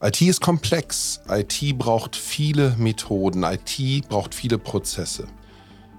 IT 0.00 0.22
ist 0.22 0.40
komplex. 0.40 1.20
IT 1.28 1.76
braucht 1.76 2.14
viele 2.14 2.76
Methoden. 2.78 3.42
IT 3.42 4.08
braucht 4.08 4.32
viele 4.32 4.56
Prozesse. 4.56 5.26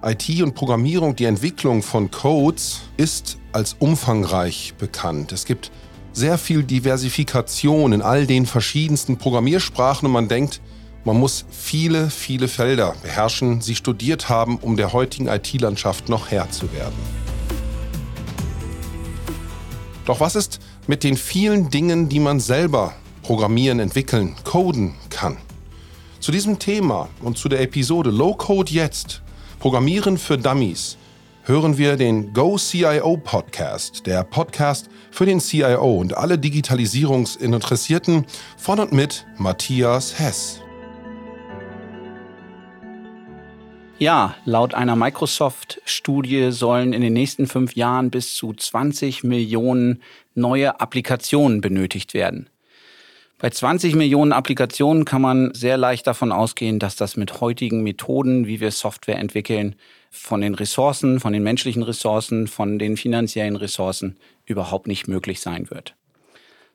IT 0.01 0.41
und 0.41 0.55
Programmierung, 0.55 1.17
die 1.17 1.25
Entwicklung 1.25 1.83
von 1.83 2.09
Codes 2.09 2.79
ist 2.95 3.37
als 3.51 3.75
umfangreich 3.77 4.73
bekannt. 4.77 5.33
Es 5.33 5.43
gibt 5.43 5.69
sehr 6.13 6.37
viel 6.37 6.63
Diversifikation 6.63 7.91
in 7.91 8.01
all 8.01 8.25
den 8.25 8.45
verschiedensten 8.45 9.17
Programmiersprachen 9.17 10.05
und 10.05 10.13
man 10.13 10.29
denkt, 10.29 10.61
man 11.03 11.19
muss 11.19 11.43
viele, 11.49 12.09
viele 12.09 12.47
Felder 12.47 12.95
beherrschen, 13.01 13.59
sie 13.59 13.75
studiert 13.75 14.29
haben, 14.29 14.59
um 14.59 14.77
der 14.77 14.93
heutigen 14.93 15.27
IT-Landschaft 15.27 16.07
noch 16.07 16.31
Herr 16.31 16.49
zu 16.51 16.71
werden. 16.71 16.95
Doch 20.05 20.21
was 20.21 20.37
ist 20.37 20.61
mit 20.87 21.03
den 21.03 21.17
vielen 21.17 21.69
Dingen, 21.69 22.07
die 22.07 22.21
man 22.21 22.39
selber 22.39 22.93
programmieren, 23.29 23.79
entwickeln, 23.79 24.35
coden 24.43 24.95
kann? 25.11 25.37
Zu 26.19 26.31
diesem 26.31 26.57
Thema 26.57 27.09
und 27.21 27.37
zu 27.37 27.47
der 27.47 27.61
Episode 27.61 28.09
Low 28.09 28.33
Code 28.33 28.71
jetzt 28.71 29.21
Programmieren 29.59 30.17
für 30.17 30.35
Dummies 30.35 30.97
hören 31.43 31.77
wir 31.77 31.95
den 31.95 32.33
Go 32.33 32.57
CIO 32.57 33.17
Podcast, 33.17 34.07
der 34.07 34.23
Podcast 34.23 34.89
für 35.11 35.27
den 35.27 35.39
CIO 35.39 35.97
und 35.97 36.17
alle 36.17 36.39
Digitalisierungsinteressierten 36.39 38.25
von 38.57 38.79
und 38.79 38.93
mit 38.93 39.27
Matthias 39.37 40.17
Hess. 40.17 40.61
Ja, 43.99 44.33
laut 44.45 44.73
einer 44.73 44.95
Microsoft-Studie 44.95 46.49
sollen 46.49 46.93
in 46.93 47.01
den 47.03 47.13
nächsten 47.13 47.45
fünf 47.45 47.75
Jahren 47.75 48.09
bis 48.09 48.33
zu 48.33 48.53
20 48.53 49.23
Millionen 49.23 50.01
neue 50.33 50.81
Applikationen 50.81 51.61
benötigt 51.61 52.15
werden. 52.15 52.49
Bei 53.41 53.49
20 53.49 53.95
Millionen 53.95 54.33
Applikationen 54.33 55.05
kann 55.05 55.21
man 55.21 55.53
sehr 55.53 55.77
leicht 55.77 56.05
davon 56.07 56.33
ausgehen, 56.33 56.77
dass 56.77 56.97
das 56.97 57.15
mit 57.15 57.39
heutigen 57.39 57.83
Methoden, 57.83 58.47
wie 58.47 58.59
wir 58.59 58.69
Software 58.69 59.17
entwickeln, 59.17 59.75
von 60.11 60.41
den 60.41 60.55
Ressourcen, 60.55 61.21
von 61.21 61.31
den 61.31 61.43
menschlichen 61.43 61.81
Ressourcen, 61.81 62.47
von 62.47 62.77
den 62.79 62.97
finanziellen 62.97 63.55
Ressourcen 63.55 64.17
überhaupt 64.45 64.87
nicht 64.87 65.07
möglich 65.07 65.39
sein 65.39 65.69
wird. 65.69 65.95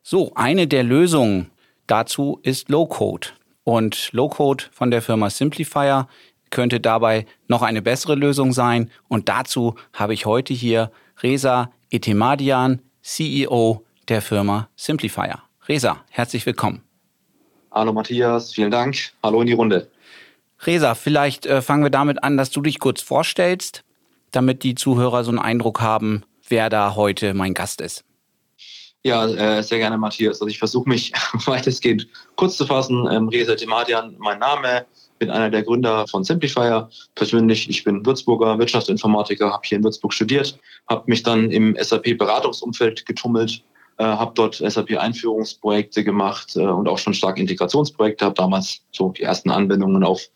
So, 0.01 0.33
eine 0.33 0.65
der 0.65 0.83
Lösungen 0.83 1.51
dazu 1.85 2.39
ist 2.41 2.69
Low-Code. 2.69 3.27
Und 3.63 4.09
Low-Code 4.11 4.63
von 4.71 4.89
der 4.89 5.03
Firma 5.03 5.29
Simplifier 5.29 6.07
könnte 6.49 6.79
dabei 6.79 7.27
noch 7.47 7.61
eine 7.61 7.83
bessere 7.83 8.15
Lösung 8.15 8.53
sein. 8.53 8.89
Und 9.07 9.29
dazu 9.29 9.75
habe 9.93 10.15
ich 10.15 10.25
heute 10.25 10.55
hier 10.55 10.91
Reza 11.21 11.71
Etemadian, 11.91 12.81
CEO 13.03 13.83
der 14.07 14.23
Firma 14.23 14.67
Simplifier. 14.75 15.44
Resa, 15.67 16.03
herzlich 16.09 16.45
willkommen. 16.45 16.81
Hallo 17.71 17.91
Matthias, 17.91 18.53
vielen 18.53 18.71
Dank. 18.71 18.97
Hallo 19.23 19.41
in 19.41 19.47
die 19.47 19.53
Runde. 19.53 19.89
Resa, 20.61 20.93
vielleicht 20.95 21.45
äh, 21.45 21.61
fangen 21.61 21.83
wir 21.83 21.89
damit 21.89 22.23
an, 22.23 22.37
dass 22.37 22.51
du 22.51 22.61
dich 22.61 22.79
kurz 22.79 23.01
vorstellst, 23.01 23.83
damit 24.31 24.63
die 24.63 24.75
Zuhörer 24.75 25.23
so 25.23 25.31
einen 25.31 25.39
Eindruck 25.39 25.81
haben, 25.81 26.23
wer 26.47 26.69
da 26.69 26.95
heute 26.95 27.33
mein 27.33 27.53
Gast 27.53 27.81
ist. 27.81 28.03
Ja, 29.03 29.27
äh, 29.27 29.61
sehr 29.61 29.79
gerne, 29.79 29.97
Matthias. 29.97 30.41
Also 30.41 30.47
ich 30.47 30.59
versuche 30.59 30.87
mich 30.87 31.11
weitestgehend 31.45 32.07
kurz 32.35 32.57
zu 32.57 32.65
fassen. 32.65 33.07
Ähm, 33.11 33.27
Reza 33.27 33.55
Demadian, 33.55 34.15
mein 34.19 34.39
Name. 34.39 34.85
Bin 35.17 35.29
einer 35.29 35.49
der 35.49 35.63
Gründer 35.63 36.07
von 36.07 36.23
Simplifier. 36.23 36.89
Persönlich, 37.15 37.69
ich 37.69 37.83
bin 37.83 38.05
Würzburger 38.05 38.57
Wirtschaftsinformatiker, 38.59 39.51
habe 39.51 39.61
hier 39.63 39.77
in 39.77 39.83
Würzburg 39.83 40.13
studiert, 40.13 40.59
habe 40.89 41.03
mich 41.07 41.23
dann 41.23 41.51
im 41.51 41.75
SAP-Beratungsumfeld 41.79 43.05
getummelt, 43.05 43.63
äh, 43.97 44.03
habe 44.03 44.33
dort 44.35 44.55
SAP-Einführungsprojekte 44.55 46.03
gemacht 46.03 46.55
äh, 46.55 46.61
und 46.61 46.87
auch 46.87 46.97
schon 46.97 47.13
stark 47.13 47.37
Integrationsprojekte, 47.37 48.25
habe 48.25 48.35
damals 48.35 48.81
so 48.91 49.09
die 49.09 49.23
ersten 49.23 49.51
Anwendungen 49.51 50.03
auf, 50.03 50.29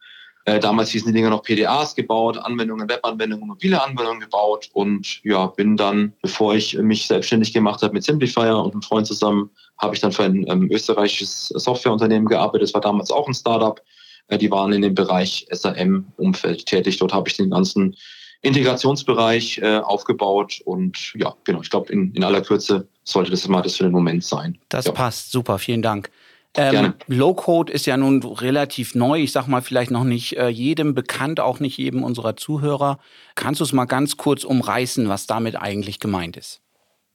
äh, 0.45 0.59
damals 0.59 0.89
hießen 0.91 1.07
die 1.07 1.13
Dinger 1.13 1.29
noch 1.29 1.43
PDAs 1.43 1.95
gebaut, 1.95 2.37
Anwendungen, 2.37 2.89
Webanwendungen, 2.89 3.47
mobile 3.47 3.83
Anwendungen 3.83 4.21
gebaut 4.21 4.69
und 4.73 5.23
ja, 5.23 5.47
bin 5.47 5.77
dann, 5.77 6.13
bevor 6.21 6.55
ich 6.55 6.77
mich 6.77 7.07
selbstständig 7.07 7.53
gemacht 7.53 7.83
habe 7.83 7.93
mit 7.93 8.03
Simplifier 8.03 8.57
und 8.57 8.71
einem 8.71 8.81
Freund 8.81 9.05
zusammen, 9.05 9.49
habe 9.77 9.93
ich 9.93 10.01
dann 10.01 10.11
für 10.11 10.23
ein 10.23 10.49
ähm, 10.49 10.69
österreichisches 10.71 11.49
Softwareunternehmen 11.49 12.27
gearbeitet. 12.27 12.69
Das 12.69 12.73
war 12.73 12.81
damals 12.81 13.11
auch 13.11 13.27
ein 13.27 13.33
Startup. 13.33 13.81
Äh, 14.27 14.37
die 14.37 14.49
waren 14.49 14.73
in 14.73 14.81
dem 14.81 14.95
Bereich 14.95 15.45
SAM-Umfeld 15.51 16.65
tätig. 16.65 16.97
Dort 16.97 17.13
habe 17.13 17.29
ich 17.29 17.37
den 17.37 17.49
ganzen 17.49 17.95
Integrationsbereich 18.41 19.57
äh, 19.57 19.77
aufgebaut 19.77 20.61
und 20.63 21.13
ja, 21.15 21.35
genau, 21.43 21.61
ich 21.61 21.69
glaube, 21.69 21.91
in, 21.91 22.13
in 22.13 22.23
aller 22.23 22.41
Kürze 22.41 22.87
sollte 23.03 23.31
das 23.31 23.47
mal 23.47 23.61
das 23.61 23.75
für 23.75 23.83
den 23.83 23.91
Moment 23.91 24.23
sein. 24.23 24.57
Das 24.69 24.85
ja. 24.85 24.91
passt, 24.91 25.31
super, 25.31 25.59
vielen 25.59 25.81
Dank. 25.81 26.09
Ähm, 26.55 26.93
Low-Code 27.07 27.71
ist 27.71 27.85
ja 27.85 27.95
nun 27.95 28.23
relativ 28.23 28.95
neu. 28.95 29.21
Ich 29.21 29.31
sag 29.31 29.47
mal, 29.47 29.61
vielleicht 29.61 29.91
noch 29.91 30.03
nicht 30.03 30.35
äh, 30.37 30.47
jedem 30.47 30.95
bekannt, 30.95 31.39
auch 31.39 31.59
nicht 31.59 31.77
jedem 31.77 32.03
unserer 32.03 32.37
Zuhörer. 32.37 32.97
Kannst 33.35 33.59
du 33.59 33.65
es 33.65 33.73
mal 33.73 33.85
ganz 33.85 34.17
kurz 34.17 34.43
umreißen, 34.43 35.09
was 35.09 35.27
damit 35.27 35.55
eigentlich 35.55 35.99
gemeint 35.99 36.37
ist? 36.37 36.61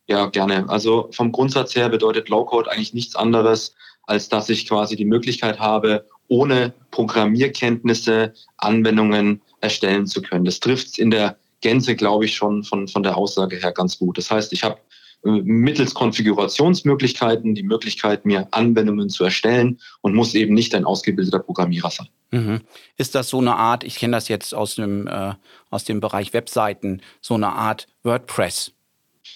Ja, 0.06 0.26
gerne. 0.26 0.68
Also 0.68 1.08
vom 1.10 1.32
Grundsatz 1.32 1.74
her 1.74 1.88
bedeutet 1.88 2.28
Low-Code 2.28 2.70
eigentlich 2.70 2.94
nichts 2.94 3.16
anderes, 3.16 3.74
als 4.04 4.28
dass 4.28 4.50
ich 4.50 4.68
quasi 4.68 4.94
die 4.94 5.04
Möglichkeit 5.04 5.58
habe, 5.58 6.06
ohne 6.28 6.72
Programmierkenntnisse 6.90 8.34
Anwendungen 8.56 9.40
erstellen 9.60 10.06
zu 10.06 10.22
können. 10.22 10.44
Das 10.44 10.60
trifft 10.60 10.98
in 10.98 11.10
der 11.10 11.36
Gänze, 11.60 11.96
glaube 11.96 12.26
ich, 12.26 12.34
schon 12.34 12.62
von, 12.62 12.88
von 12.88 13.02
der 13.02 13.16
Aussage 13.16 13.56
her 13.56 13.72
ganz 13.72 13.98
gut. 13.98 14.18
Das 14.18 14.30
heißt, 14.30 14.52
ich 14.52 14.62
habe 14.62 14.78
äh, 15.24 15.30
mittels 15.30 15.94
Konfigurationsmöglichkeiten 15.94 17.54
die 17.54 17.62
Möglichkeit, 17.62 18.26
mir 18.26 18.46
Anwendungen 18.50 19.08
zu 19.08 19.24
erstellen 19.24 19.80
und 20.02 20.14
muss 20.14 20.34
eben 20.34 20.54
nicht 20.54 20.74
ein 20.74 20.84
ausgebildeter 20.84 21.38
Programmierer 21.38 21.90
sein. 21.90 22.08
Mhm. 22.30 22.60
Ist 22.96 23.14
das 23.14 23.30
so 23.30 23.38
eine 23.38 23.56
Art, 23.56 23.84
ich 23.84 23.96
kenne 23.96 24.16
das 24.16 24.28
jetzt 24.28 24.54
aus 24.54 24.74
dem, 24.74 25.06
äh, 25.06 25.32
aus 25.70 25.84
dem 25.84 26.00
Bereich 26.00 26.32
Webseiten, 26.32 27.00
so 27.20 27.34
eine 27.34 27.52
Art 27.52 27.86
WordPress? 28.02 28.72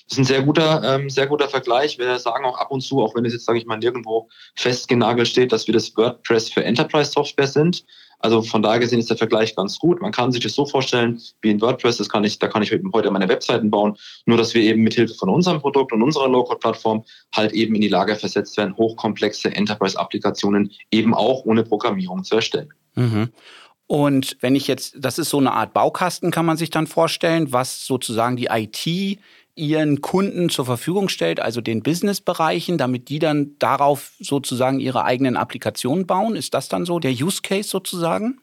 Das 0.04 0.12
ist 0.12 0.18
ein 0.18 0.24
sehr 0.24 0.42
guter, 0.42 0.82
ähm, 0.84 1.10
sehr 1.10 1.26
guter 1.26 1.48
Vergleich. 1.48 1.98
Wir 1.98 2.18
sagen 2.18 2.44
auch 2.44 2.58
ab 2.58 2.70
und 2.70 2.80
zu, 2.80 3.02
auch 3.02 3.14
wenn 3.14 3.24
es 3.24 3.32
jetzt, 3.32 3.46
sage 3.46 3.58
ich 3.58 3.66
mal, 3.66 3.78
nirgendwo 3.78 4.28
festgenagelt 4.56 5.28
steht, 5.28 5.52
dass 5.52 5.66
wir 5.66 5.74
das 5.74 5.96
WordPress 5.96 6.50
für 6.50 6.64
Enterprise-Software 6.64 7.46
sind. 7.46 7.84
Also 8.20 8.42
von 8.42 8.62
daher 8.62 8.80
gesehen 8.80 8.98
ist 8.98 9.10
der 9.10 9.16
Vergleich 9.16 9.54
ganz 9.54 9.78
gut. 9.78 10.00
Man 10.02 10.10
kann 10.10 10.32
sich 10.32 10.42
das 10.42 10.54
so 10.54 10.66
vorstellen 10.66 11.20
wie 11.40 11.50
in 11.50 11.60
WordPress, 11.60 11.98
das 11.98 12.08
kann 12.08 12.24
ich, 12.24 12.38
da 12.38 12.48
kann 12.48 12.62
ich 12.62 12.72
heute 12.92 13.10
meine 13.10 13.28
Webseiten 13.28 13.70
bauen, 13.70 13.96
nur 14.26 14.36
dass 14.36 14.54
wir 14.54 14.62
eben 14.62 14.82
mit 14.82 14.94
Hilfe 14.94 15.14
von 15.14 15.28
unserem 15.28 15.60
Produkt 15.60 15.92
und 15.92 16.02
unserer 16.02 16.28
Low-Code-Plattform 16.28 17.04
halt 17.34 17.52
eben 17.52 17.74
in 17.76 17.80
die 17.80 17.88
Lage 17.88 18.16
versetzt 18.16 18.56
werden, 18.56 18.76
hochkomplexe 18.76 19.54
Enterprise-Applikationen 19.54 20.72
eben 20.90 21.14
auch 21.14 21.44
ohne 21.44 21.62
Programmierung 21.62 22.24
zu 22.24 22.36
erstellen. 22.36 22.72
Mhm. 22.96 23.28
Und 23.86 24.36
wenn 24.40 24.54
ich 24.54 24.66
jetzt, 24.66 24.96
das 24.98 25.18
ist 25.18 25.30
so 25.30 25.38
eine 25.38 25.52
Art 25.52 25.72
Baukasten, 25.72 26.30
kann 26.30 26.44
man 26.44 26.58
sich 26.58 26.70
dann 26.70 26.86
vorstellen, 26.86 27.52
was 27.52 27.86
sozusagen 27.86 28.36
die 28.36 28.48
IT 28.50 29.18
ihren 29.58 30.00
Kunden 30.00 30.48
zur 30.48 30.64
Verfügung 30.64 31.08
stellt, 31.08 31.40
also 31.40 31.60
den 31.60 31.82
Businessbereichen, 31.82 32.78
damit 32.78 33.08
die 33.08 33.18
dann 33.18 33.56
darauf 33.58 34.12
sozusagen 34.20 34.80
ihre 34.80 35.04
eigenen 35.04 35.36
Applikationen 35.36 36.06
bauen? 36.06 36.36
Ist 36.36 36.54
das 36.54 36.68
dann 36.68 36.86
so 36.86 36.98
der 36.98 37.12
Use 37.12 37.42
Case 37.42 37.68
sozusagen? 37.68 38.40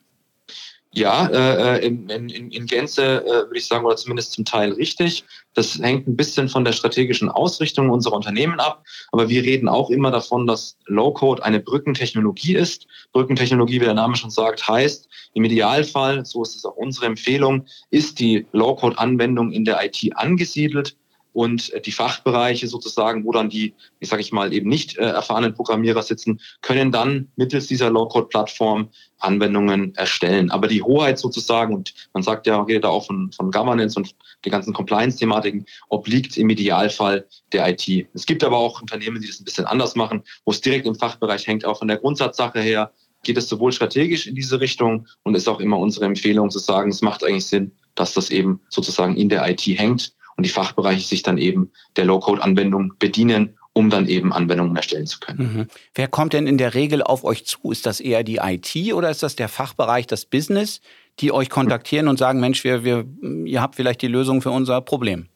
Ja, 0.94 1.28
äh, 1.28 1.78
äh 1.78 1.86
in, 1.86 2.10
in, 2.10 2.30
in 2.30 2.66
Gänze 2.68 3.26
äh, 3.26 3.28
würde 3.28 3.58
ich 3.58 3.68
sagen, 3.68 3.86
oder 3.86 3.98
zumindest 3.98 4.32
zum 4.32 4.46
Teil 4.46 4.72
richtig. 4.72 5.26
Das 5.54 5.78
hängt 5.78 6.08
ein 6.08 6.16
bisschen 6.16 6.48
von 6.48 6.64
der 6.64 6.72
strategischen 6.72 7.28
Ausrichtung 7.28 7.90
unserer 7.90 8.16
Unternehmen 8.16 8.62
ab. 8.62 8.84
Aber 9.12 9.28
wir 9.28 9.44
reden 9.44 9.68
auch 9.68 9.90
immer 9.90 10.12
davon, 10.12 10.48
dass 10.48 10.78
Low-Code 10.86 11.44
eine 11.44 11.60
Brückentechnologie 11.60 12.56
ist. 12.56 12.88
Brückentechnologie, 13.12 13.82
wie 13.82 13.86
der 13.86 13.94
Name 13.94 14.16
schon 14.16 14.30
sagt, 14.30 14.68
heißt, 14.68 15.10
im 15.34 15.44
Idealfall, 15.44 16.26
so 16.26 16.44
ist 16.44 16.56
es 16.56 16.64
auch 16.64 16.78
unsere 16.78 17.08
Empfehlung, 17.08 17.66
ist 17.90 18.20
die 18.20 18.46
Low-Code-Anwendung 18.54 19.52
in 19.52 19.66
der 19.66 19.84
IT 19.84 20.16
angesiedelt 20.16 20.96
und 21.36 21.74
äh, 21.74 21.82
die 21.82 21.92
Fachbereiche 21.92 22.68
sozusagen, 22.68 23.26
wo 23.26 23.32
dann 23.34 23.50
die, 23.50 23.74
ich 24.00 24.08
sage 24.08 24.22
ich 24.22 24.32
mal, 24.32 24.54
eben 24.54 24.70
nicht 24.70 24.98
äh, 24.98 25.02
erfahrenen 25.02 25.54
Programmierer 25.54 26.02
sitzen, 26.02 26.40
können 26.62 26.94
dann 26.94 27.28
mittels 27.36 27.68
dieser 27.68 27.90
Low-Code-Plattform 27.90 28.90
Anwendungen 29.20 29.94
erstellen. 29.96 30.50
Aber 30.50 30.70
die 30.70 30.82
Hoheit 30.82 31.20
sozusagen, 31.20 31.74
und 31.74 31.94
man 32.14 32.24
sagt 32.24 32.48
ja, 32.48 32.64
geht 32.64 32.86
da 32.86 32.88
auch 32.88 33.06
von, 33.06 33.34
von 33.34 33.52
Governance 33.52 34.00
und 34.00 34.16
die 34.46 34.50
ganzen 34.50 34.74
Compliance-Thematiken, 34.74 35.66
obliegt 35.90 36.38
im 36.38 36.50
Idealfall 36.50 37.28
der 37.52 37.68
IT. 37.70 38.08
Es 38.14 38.26
gibt 38.26 38.44
aber 38.44 38.58
auch 38.58 38.82
Unternehmen, 38.82 39.20
die 39.20 39.28
das 39.28 39.42
ein 39.42 39.46
bisschen 39.46 39.66
anders 39.66 39.96
machen, 39.96 40.24
wo 40.46 40.52
es 40.52 40.62
direkt 40.62 40.88
im 40.88 40.96
Fachbereich 40.96 41.46
hängt, 41.48 41.66
auch 41.66 41.80
von 41.80 41.90
der 41.90 41.98
Grundsatzsache 41.98 42.62
her, 42.62 42.94
geht 43.24 43.38
es 43.38 43.50
sowohl 43.50 43.74
strategisch 43.74 44.26
in 44.26 44.36
diese 44.36 44.62
Richtung 44.62 45.08
und 45.24 45.36
ist 45.36 45.50
auch 45.50 45.60
immer 45.60 45.80
unsere 45.80 46.06
Empfehlung 46.06 46.50
zu 46.50 46.60
sagen, 46.60 46.92
es 46.92 47.02
macht 47.02 47.26
eigentlich 47.26 47.48
Sinn, 47.48 47.74
dass 47.96 48.14
das 48.14 48.30
eben 48.30 48.62
sozusagen 48.70 49.18
in 49.18 49.28
der 49.28 49.50
IT 49.50 49.66
hängt 49.66 50.14
und 50.38 50.46
die 50.46 50.50
Fachbereiche 50.50 51.08
sich 51.08 51.24
dann 51.24 51.38
eben 51.38 51.72
der 51.96 52.06
Low-Code-Anwendung 52.06 52.94
bedienen, 53.00 53.58
um 53.74 53.90
dann 53.90 54.08
eben 54.08 54.32
Anwendungen 54.32 54.76
erstellen 54.76 55.06
zu 55.06 55.20
können. 55.20 55.40
Mhm. 55.40 55.68
Wer 55.94 56.08
kommt 56.08 56.34
denn 56.34 56.48
in 56.48 56.58
der 56.58 56.74
Regel 56.74 57.04
auf 57.04 57.24
euch 57.24 57.46
zu? 57.46 57.72
Ist 57.72 57.86
das 57.86 58.00
eher 58.00 58.24
die 58.24 58.38
IT 58.38 58.94
oder 58.94 59.10
ist 59.10 59.22
das 59.22 59.36
der 59.36 59.50
Fachbereich, 59.50 60.08
das 60.08 60.26
Business, 60.26 60.82
die 61.20 61.32
euch 61.32 61.50
kontaktieren 61.50 62.08
und 62.08 62.18
sagen, 62.18 62.40
Mensch, 62.40 62.64
wir, 62.64 62.84
wir, 62.84 63.06
ihr 63.46 63.62
habt 63.62 63.76
vielleicht 63.76 64.02
die 64.02 64.08
Lösung 64.08 64.42
für 64.42 64.52
unser 64.52 64.82
Problem? 64.82 65.28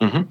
Mhm. 0.00 0.26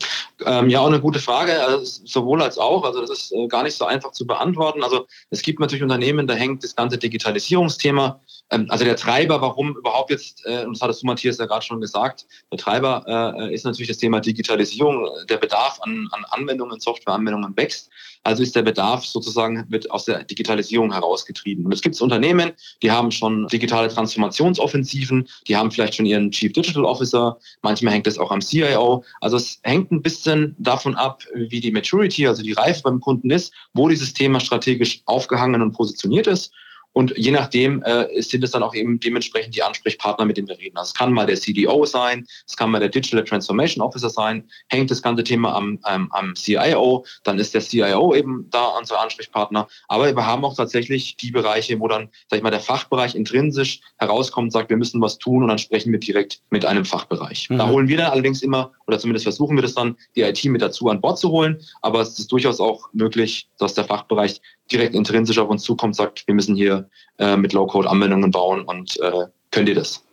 Ähm, 0.46 0.70
ja, 0.70 0.82
auch 0.82 0.88
eine 0.88 1.00
gute 1.00 1.20
Frage, 1.20 1.64
also 1.64 1.86
sowohl 2.06 2.42
als 2.42 2.58
auch. 2.58 2.84
Also 2.84 3.00
das 3.02 3.10
ist 3.10 3.32
äh, 3.32 3.48
gar 3.48 3.64
nicht 3.64 3.76
so 3.76 3.86
einfach 3.86 4.12
zu 4.12 4.28
beantworten. 4.28 4.84
Also 4.84 5.08
es 5.30 5.42
gibt 5.42 5.60
natürlich 5.60 5.84
Unternehmen, 5.84 6.28
da 6.28 6.34
hängt 6.34 6.64
das 6.64 6.76
ganze 6.76 6.98
Digitalisierungsthema. 6.98 8.20
Ähm, 8.52 8.68
also 8.70 8.84
der 8.84 8.96
Treiber, 8.96 9.42
warum 9.42 9.76
überhaupt 9.76 10.12
jetzt, 10.12 10.46
äh, 10.46 10.66
und 10.66 10.76
das 10.76 10.82
hattest 10.82 11.02
du 11.02 11.08
Matthias 11.08 11.38
ja 11.38 11.46
gerade 11.46 11.66
schon 11.66 11.82
gesagt, 11.82 12.26
der 12.52 12.60
Treiber 12.60 13.36
äh, 13.38 13.54
ist 13.54 13.66
natürlich 13.66 13.88
das 13.88 13.98
Thema 13.98 14.20
Digitalisierung. 14.20 15.08
Der 15.30 15.38
Bedarf 15.38 15.80
an, 15.82 16.08
an 16.12 16.26
Anwendungen, 16.32 16.80
Softwareanwendungen 16.80 17.56
wächst. 17.56 17.90
Also 18.24 18.44
ist 18.44 18.56
der 18.56 18.62
Bedarf 18.62 19.06
sozusagen, 19.06 19.66
wird 19.70 19.90
aus 19.90 20.06
der 20.06 20.24
Digitalisierung 20.24 20.94
herausgetrieben. 20.94 21.66
Und 21.66 21.74
es 21.74 21.82
gibt 21.82 22.00
Unternehmen, 22.02 22.52
die 22.84 22.92
haben 22.92 23.10
schon 23.12 23.48
digitale 23.48 23.88
Transformationsoffensiven, 23.88 25.28
die 25.48 25.56
haben 25.56 25.72
vielleicht 25.72 25.96
schon 25.96 26.06
ihren 26.06 26.30
Chief 26.30 26.54
Digital 26.54 26.86
Officer, 26.86 27.38
manchmal 27.64 27.94
hängt 27.94 28.06
es 28.06 28.20
auch 28.20 28.32
am 28.32 28.42
CIO. 28.42 29.04
Also 29.22 29.38
es 29.38 29.60
hängt 29.64 29.92
ein 29.92 30.02
bisschen 30.02 30.56
davon 30.60 30.96
ab, 30.96 31.24
wie 31.34 31.60
die 31.60 31.72
Maturity, 31.72 32.28
also 32.28 32.44
die 32.44 32.54
Reife 32.54 32.84
beim 32.84 33.00
Kunden 33.00 33.32
ist, 33.32 33.54
wo 33.74 33.88
dieses 33.90 34.14
Thema 34.14 34.40
strategisch 34.40 35.02
aufgehangen 35.06 35.62
und 35.62 35.72
positioniert 35.72 36.28
ist. 36.28 36.52
Und 36.94 37.14
je 37.18 37.32
nachdem 37.32 37.82
äh, 37.84 38.22
sind 38.22 38.44
es 38.44 38.52
dann 38.52 38.64
auch 38.64 38.76
eben 38.76 39.00
dementsprechend 39.00 39.56
die 39.56 39.64
Ansprechpartner, 39.64 40.26
mit 40.26 40.38
denen 40.38 40.48
wir 40.48 40.58
reden. 40.58 40.78
Also 40.78 40.90
es 40.90 40.94
kann 40.94 41.14
mal 41.14 41.26
der 41.26 41.38
CDO 41.38 41.86
sein, 41.86 42.26
es 42.48 42.56
kann 42.58 42.70
mal 42.70 42.80
der 42.80 42.90
Digital 42.90 43.24
Transformation 43.24 43.84
Officer 43.84 44.10
sein, 44.10 44.50
hängt 44.68 44.92
das 44.92 45.02
ganze 45.02 45.24
Thema 45.24 45.56
am, 45.56 45.80
am, 45.84 46.12
am 46.12 46.36
CIO, 46.36 47.06
dann 47.24 47.40
ist 47.40 47.54
der 47.54 47.62
CIO 47.62 48.14
eben 48.14 48.48
da 48.50 48.66
unser 48.78 49.00
Ansprechpartner. 49.00 49.68
Aber 49.88 50.14
wir 50.16 50.26
haben 50.26 50.44
auch 50.44 50.56
tatsächlich 50.56 51.16
die 51.16 51.32
Bereiche, 51.32 51.80
wo 51.80 51.88
dann, 51.88 52.10
sag 52.30 52.38
ich 52.38 52.44
mal, 52.44 52.52
der 52.52 52.60
Fachbereich 52.60 53.16
intrinsisch 53.16 53.80
herauskommt, 53.98 54.52
sagt, 54.52 54.70
wir 54.70 54.78
müssen 54.78 55.02
was 55.02 55.18
tun 55.18 55.44
und 55.44 55.50
dann 55.50 55.60
sprechen 55.60 55.92
wir 55.92 56.00
direkt 56.00 56.42
mit 56.50 56.66
einem 56.66 56.84
Fachbereich. 56.84 57.50
Mhm. 57.50 57.58
Da 57.58 57.70
holen 57.70 57.88
wir 57.88 57.98
dann 57.98 58.12
allerdings 58.12 58.42
immer, 58.42 58.72
oder 58.88 59.00
zumindest 59.00 59.24
versuchen 59.24 59.56
wir 59.56 59.62
das 59.62 59.76
dann, 59.76 59.96
die 60.16 60.22
IT 60.22 60.44
mit 60.46 60.62
dazu 60.62 60.90
an 60.90 61.00
Bord 61.00 61.18
zu 61.18 61.30
holen. 61.30 61.62
Aber 61.82 62.02
es 62.02 62.20
ist 62.20 62.32
durchaus 62.32 62.60
auch 62.60 62.90
möglich, 62.94 63.48
dass 63.58 63.74
der 63.74 63.86
Fachbereich 63.86 64.42
direkt 64.72 64.96
intrinsisch 64.96 65.38
auf 65.38 65.50
uns 65.50 65.64
zukommt, 65.64 65.96
sagt, 65.96 66.28
wir 66.28 66.36
müssen 66.36 66.56
hier 66.56 66.90
äh, 67.18 67.38
mit 67.38 67.54
Low-Code 67.54 67.90
Anwendungen 67.90 68.32
bauen 68.32 68.64
und 68.64 69.00
äh, 69.00 69.28
könnt 69.52 69.70
ihr 69.70 69.76
das? 69.76 70.04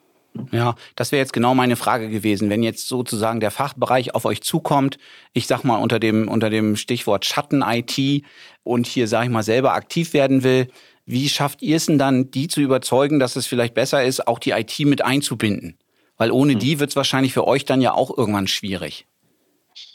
Ja, 0.52 0.76
das 0.94 1.10
wäre 1.10 1.20
jetzt 1.20 1.32
genau 1.32 1.54
meine 1.54 1.76
Frage 1.76 2.08
gewesen. 2.08 2.50
Wenn 2.50 2.62
jetzt 2.62 2.88
sozusagen 2.88 3.40
der 3.40 3.50
Fachbereich 3.50 4.14
auf 4.14 4.24
euch 4.24 4.42
zukommt, 4.42 4.98
ich 5.32 5.46
sag 5.46 5.64
mal 5.64 5.76
unter 5.76 5.98
dem, 5.98 6.28
unter 6.28 6.50
dem 6.50 6.76
Stichwort 6.76 7.24
Schatten-IT 7.24 8.24
und 8.62 8.86
hier, 8.86 9.08
sag 9.08 9.24
ich 9.24 9.30
mal, 9.30 9.42
selber 9.42 9.72
aktiv 9.72 10.12
werden 10.12 10.44
will, 10.44 10.68
wie 11.06 11.28
schafft 11.28 11.62
ihr 11.62 11.76
es 11.76 11.86
denn 11.86 11.98
dann, 11.98 12.30
die 12.30 12.48
zu 12.48 12.60
überzeugen, 12.60 13.18
dass 13.18 13.36
es 13.36 13.46
vielleicht 13.46 13.74
besser 13.74 14.04
ist, 14.04 14.28
auch 14.28 14.38
die 14.38 14.50
IT 14.50 14.78
mit 14.80 15.04
einzubinden? 15.04 15.78
Weil 16.16 16.30
ohne 16.30 16.52
hm. 16.52 16.58
die 16.58 16.80
wird 16.80 16.90
es 16.90 16.96
wahrscheinlich 16.96 17.32
für 17.32 17.46
euch 17.46 17.64
dann 17.64 17.80
ja 17.80 17.94
auch 17.94 18.16
irgendwann 18.16 18.46
schwierig. 18.46 19.06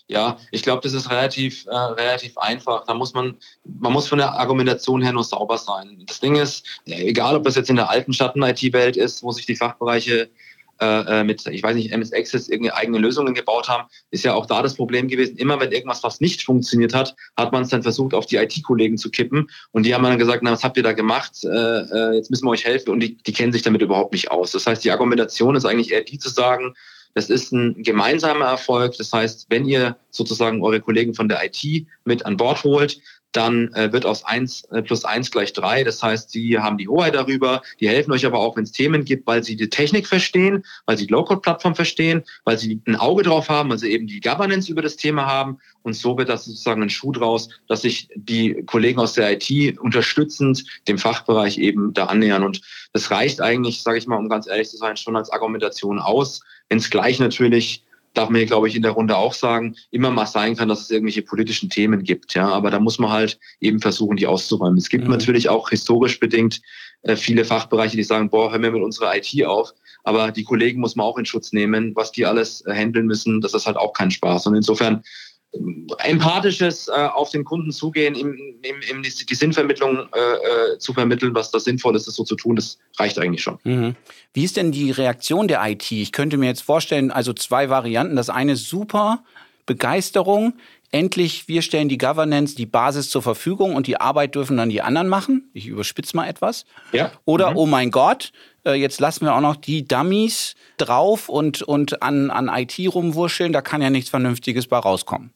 Ja, 0.10 0.38
ich 0.52 0.64
glaube, 0.64 0.82
das 0.82 0.94
ist 0.94 1.10
relativ, 1.10 1.66
äh, 1.66 1.76
relativ 1.76 2.38
einfach. 2.38 2.86
Da 2.86 2.94
muss 2.94 3.14
man, 3.14 3.38
man 3.64 3.94
muss 3.94 4.08
von 4.08 4.18
der 4.18 4.34
Argumentation 4.34 5.02
her 5.02 5.14
nur 5.14 5.24
sauber 5.24 5.58
sein. 5.58 6.04
Das 6.08 6.20
Ding 6.20 6.36
ist, 6.36 6.66
egal 6.86 7.38
ob 7.38 7.44
das 7.44 7.56
jetzt 7.56 7.70
in 7.70 7.78
der 7.78 7.90
alten 7.90 8.12
Schatten-IT-Welt 8.12 8.98
ist, 8.98 9.24
wo 9.24 9.32
sich 9.32 9.46
die 9.46 9.56
Fachbereiche 9.56 10.30
äh, 10.82 10.86
äh 11.22 11.24
mit, 11.24 11.46
ich 11.48 11.64
weiß 11.64 11.76
nicht, 11.76 11.92
MS 11.94 12.12
Access 12.12 12.50
irgendeine 12.50 12.76
eigene 12.76 12.98
Lösungen 12.98 13.34
gebaut 13.34 13.70
haben, 13.70 13.88
ist 14.12 14.26
ja 14.26 14.34
auch 14.34 14.46
da 14.46 14.62
das 14.62 14.76
Problem 14.76 15.08
gewesen. 15.08 15.38
Immer 15.38 15.60
wenn 15.62 15.72
irgendwas, 15.72 16.04
was 16.04 16.20
nicht 16.20 16.44
funktioniert 16.44 16.94
hat, 16.94 17.16
hat 17.38 17.54
man 17.54 17.64
es 17.64 17.70
dann 17.70 17.84
versucht, 17.84 18.14
auf 18.14 18.26
die 18.26 18.36
IT-Kollegen 18.36 18.98
zu 18.98 19.10
kippen. 19.10 19.50
Und 19.72 19.86
die 19.86 19.96
haben 19.96 20.04
dann 20.04 20.20
gesagt, 20.20 20.44
na, 20.44 20.52
was 20.52 20.66
habt 20.66 20.76
ihr 20.76 20.84
da 20.84 20.92
gemacht? 20.92 21.46
Äh, 21.46 21.48
äh, 21.48 22.16
jetzt 22.16 22.30
müssen 22.30 22.46
wir 22.46 22.52
euch 22.52 22.66
helfen. 22.66 22.90
Und 22.90 23.00
die, 23.00 23.16
die 23.16 23.32
kennen 23.32 23.54
sich 23.54 23.62
damit 23.62 23.82
überhaupt 23.82 24.12
nicht 24.12 24.32
aus. 24.32 24.52
Das 24.52 24.68
heißt, 24.68 24.84
die 24.84 24.92
Argumentation 24.92 25.56
ist 25.56 25.64
eigentlich 25.64 25.92
eher 25.92 26.04
die 26.04 26.20
zu 26.20 26.30
sagen, 26.30 26.74
das 27.14 27.30
ist 27.30 27.52
ein 27.52 27.82
gemeinsamer 27.84 28.46
Erfolg. 28.46 28.98
Das 28.98 29.14
heißt, 29.14 29.48
wenn 29.50 29.66
ihr 29.66 29.96
sozusagen 30.10 30.64
eure 30.64 30.82
Kollegen 30.82 31.14
von 31.14 31.30
der 31.30 31.44
IT 31.44 31.86
mit 32.06 32.26
an 32.26 32.38
Bord 32.38 32.64
holt, 32.64 33.00
dann 33.34 33.74
äh, 33.74 33.92
wird 33.92 34.06
aus 34.06 34.24
eins 34.24 34.64
äh, 34.72 34.82
plus 34.82 35.06
eins 35.06 35.32
gleich 35.32 35.54
drei. 35.54 35.84
Das 35.84 36.02
heißt, 36.02 36.32
sie 36.32 36.58
haben 36.60 36.78
die 36.78 36.88
Hoheit 36.88 37.16
darüber, 37.16 37.62
die 37.80 37.90
helfen 37.90 38.12
euch 38.12 38.26
aber 38.26 38.40
auch, 38.40 38.56
wenn 38.56 38.64
es 38.64 38.72
Themen 38.72 39.04
gibt, 39.04 39.28
weil 39.28 39.44
sie 39.44 39.56
die 39.56 39.70
Technik 39.70 40.08
verstehen, 40.08 40.64
weil 40.86 40.98
sie 40.98 41.08
die 41.08 41.14
Low-Code-Plattform 41.14 41.76
verstehen, 41.76 42.24
weil 42.46 42.58
sie 42.58 42.82
ein 42.88 42.96
Auge 42.96 43.24
drauf 43.24 43.50
haben, 43.50 43.70
weil 43.70 43.80
sie 43.80 43.92
eben 43.92 44.08
die 44.08 44.22
Governance 44.22 44.72
über 44.72 44.82
das 44.82 44.96
Thema 44.96 45.26
haben. 45.26 45.60
Und 45.82 45.94
so 45.94 46.18
wird 46.18 46.30
das 46.30 46.46
sozusagen 46.46 46.82
ein 46.82 46.90
Schuh 46.90 47.12
draus, 47.12 47.50
dass 47.68 47.82
sich 47.82 48.08
die 48.16 48.64
Kollegen 48.66 49.00
aus 49.00 49.14
der 49.14 49.34
IT 49.34 49.78
unterstützend 49.80 50.64
dem 50.88 50.98
Fachbereich 50.98 51.58
eben 51.58 51.94
da 51.94 52.06
annähern. 52.06 52.44
Und 52.44 52.62
das 52.94 53.12
reicht 53.12 53.42
eigentlich, 53.42 53.82
sage 53.82 53.98
ich 53.98 54.08
mal, 54.08 54.18
um 54.18 54.30
ganz 54.30 54.48
ehrlich 54.48 54.70
zu 54.70 54.78
sein, 54.78 54.96
schon 54.96 55.16
als 55.16 55.32
Argumentation 55.32 56.00
aus. 56.00 56.42
Wenn 56.70 56.78
es 56.78 56.90
gleich 56.90 57.20
natürlich 57.20 57.84
darf 58.14 58.30
man 58.30 58.40
hier, 58.40 58.48
glaube 58.48 58.68
ich, 58.68 58.76
in 58.76 58.82
der 58.82 58.92
Runde 58.92 59.18
auch 59.18 59.34
sagen, 59.34 59.76
immer 59.92 60.12
mal 60.12 60.26
sein 60.26 60.56
kann, 60.56 60.70
dass 60.70 60.82
es 60.82 60.92
irgendwelche 60.92 61.24
politischen 61.24 61.70
Themen 61.70 62.04
gibt. 62.04 62.34
Ja, 62.34 62.48
aber 62.48 62.72
da 62.72 62.80
muss 62.80 63.00
man 63.00 63.12
halt 63.12 63.40
eben 63.60 63.80
versuchen, 63.80 64.18
die 64.18 64.28
auszuräumen. 64.28 64.78
Es 64.78 64.90
gibt 64.90 65.06
mhm. 65.06 65.12
natürlich 65.12 65.50
auch 65.50 65.70
historisch 65.70 66.20
bedingt 66.20 66.62
äh, 67.04 67.16
viele 67.16 67.46
Fachbereiche, 67.46 67.98
die 67.98 68.04
sagen, 68.04 68.30
boah, 68.30 68.52
hör 68.52 68.60
mir 68.60 68.72
mit 68.72 68.82
unserer 68.82 69.16
IT 69.16 69.46
auf. 69.46 69.74
Aber 70.04 70.32
die 70.32 70.44
Kollegen 70.44 70.80
muss 70.80 70.96
man 70.96 71.06
auch 71.06 71.18
in 71.18 71.26
Schutz 71.26 71.54
nehmen, 71.54 71.96
was 71.96 72.12
die 72.12 72.26
alles 72.26 72.66
äh, 72.66 72.74
handeln 72.74 73.06
müssen. 73.06 73.42
Das 73.42 73.54
ist 73.54 73.66
halt 73.66 73.78
auch 73.78 73.94
kein 73.94 74.12
Spaß. 74.12 74.48
Und 74.48 74.56
insofern 74.56 75.04
empathisches 76.00 76.88
äh, 76.88 76.92
auf 76.92 77.30
den 77.30 77.44
Kunden 77.44 77.72
zugehen, 77.72 78.16
ihm, 78.16 78.36
ihm, 78.64 78.76
ihm 78.90 79.04
die, 79.04 79.26
die, 79.26 79.36
Sinnvermittlung 79.36 80.08
äh, 80.14 80.74
äh, 80.74 80.78
zu 80.80 80.94
vermitteln, 80.94 81.36
was 81.36 81.52
das 81.52 81.66
sinnvoll 81.66 81.96
ist, 81.96 82.08
das 82.08 82.16
so 82.16 82.24
zu 82.24 82.36
tun, 82.36 82.56
das 82.56 82.80
reicht 82.98 83.20
eigentlich 83.20 83.44
schon. 83.44 83.60
Mhm. 83.64 83.96
Wie 84.34 84.44
ist 84.44 84.58
denn 84.58 84.72
die 84.72 84.92
Reaktion 84.92 85.48
der 85.48 85.62
IT? 85.66 85.92
Ich 85.92 86.12
könnte 86.12 86.38
mir 86.38 86.48
jetzt 86.48 86.64
vorstellen, 86.64 87.12
also 87.12 87.34
zwei 87.34 87.70
Varianten. 87.70 88.16
Das 88.16 88.30
eine 88.30 88.56
super 88.56 89.24
Begeisterung. 89.66 90.54
Endlich, 90.92 91.48
wir 91.48 91.62
stellen 91.62 91.90
die 91.90 91.98
Governance, 91.98 92.56
die 92.56 92.68
Basis 92.68 93.10
zur 93.10 93.22
Verfügung 93.22 93.76
und 93.76 93.88
die 93.88 94.00
Arbeit 94.00 94.36
dürfen 94.36 94.58
dann 94.58 94.70
die 94.70 94.82
anderen 94.82 95.08
machen. 95.08 95.50
Ich 95.54 95.68
überspitze 95.68 96.16
mal 96.16 96.28
etwas. 96.28 96.66
Ja. 96.92 97.12
Oder, 97.26 97.52
mhm. 97.52 97.58
oh 97.58 97.66
mein 97.66 97.92
Gott, 97.92 98.32
äh, 98.66 98.74
jetzt 98.74 99.00
lassen 99.00 99.26
wir 99.26 99.36
auch 99.36 99.42
noch 99.42 99.56
die 99.56 99.88
Dummies 99.88 100.56
drauf 100.78 101.30
und, 101.30 101.62
und 101.62 102.02
an, 102.02 102.30
an 102.30 102.50
IT 102.50 102.78
rumwurscheln. 102.80 103.54
Da 103.54 103.62
kann 103.62 103.82
ja 103.82 103.90
nichts 103.90 104.10
Vernünftiges 104.10 104.68
bei 104.68 104.78
rauskommen. 104.78 105.32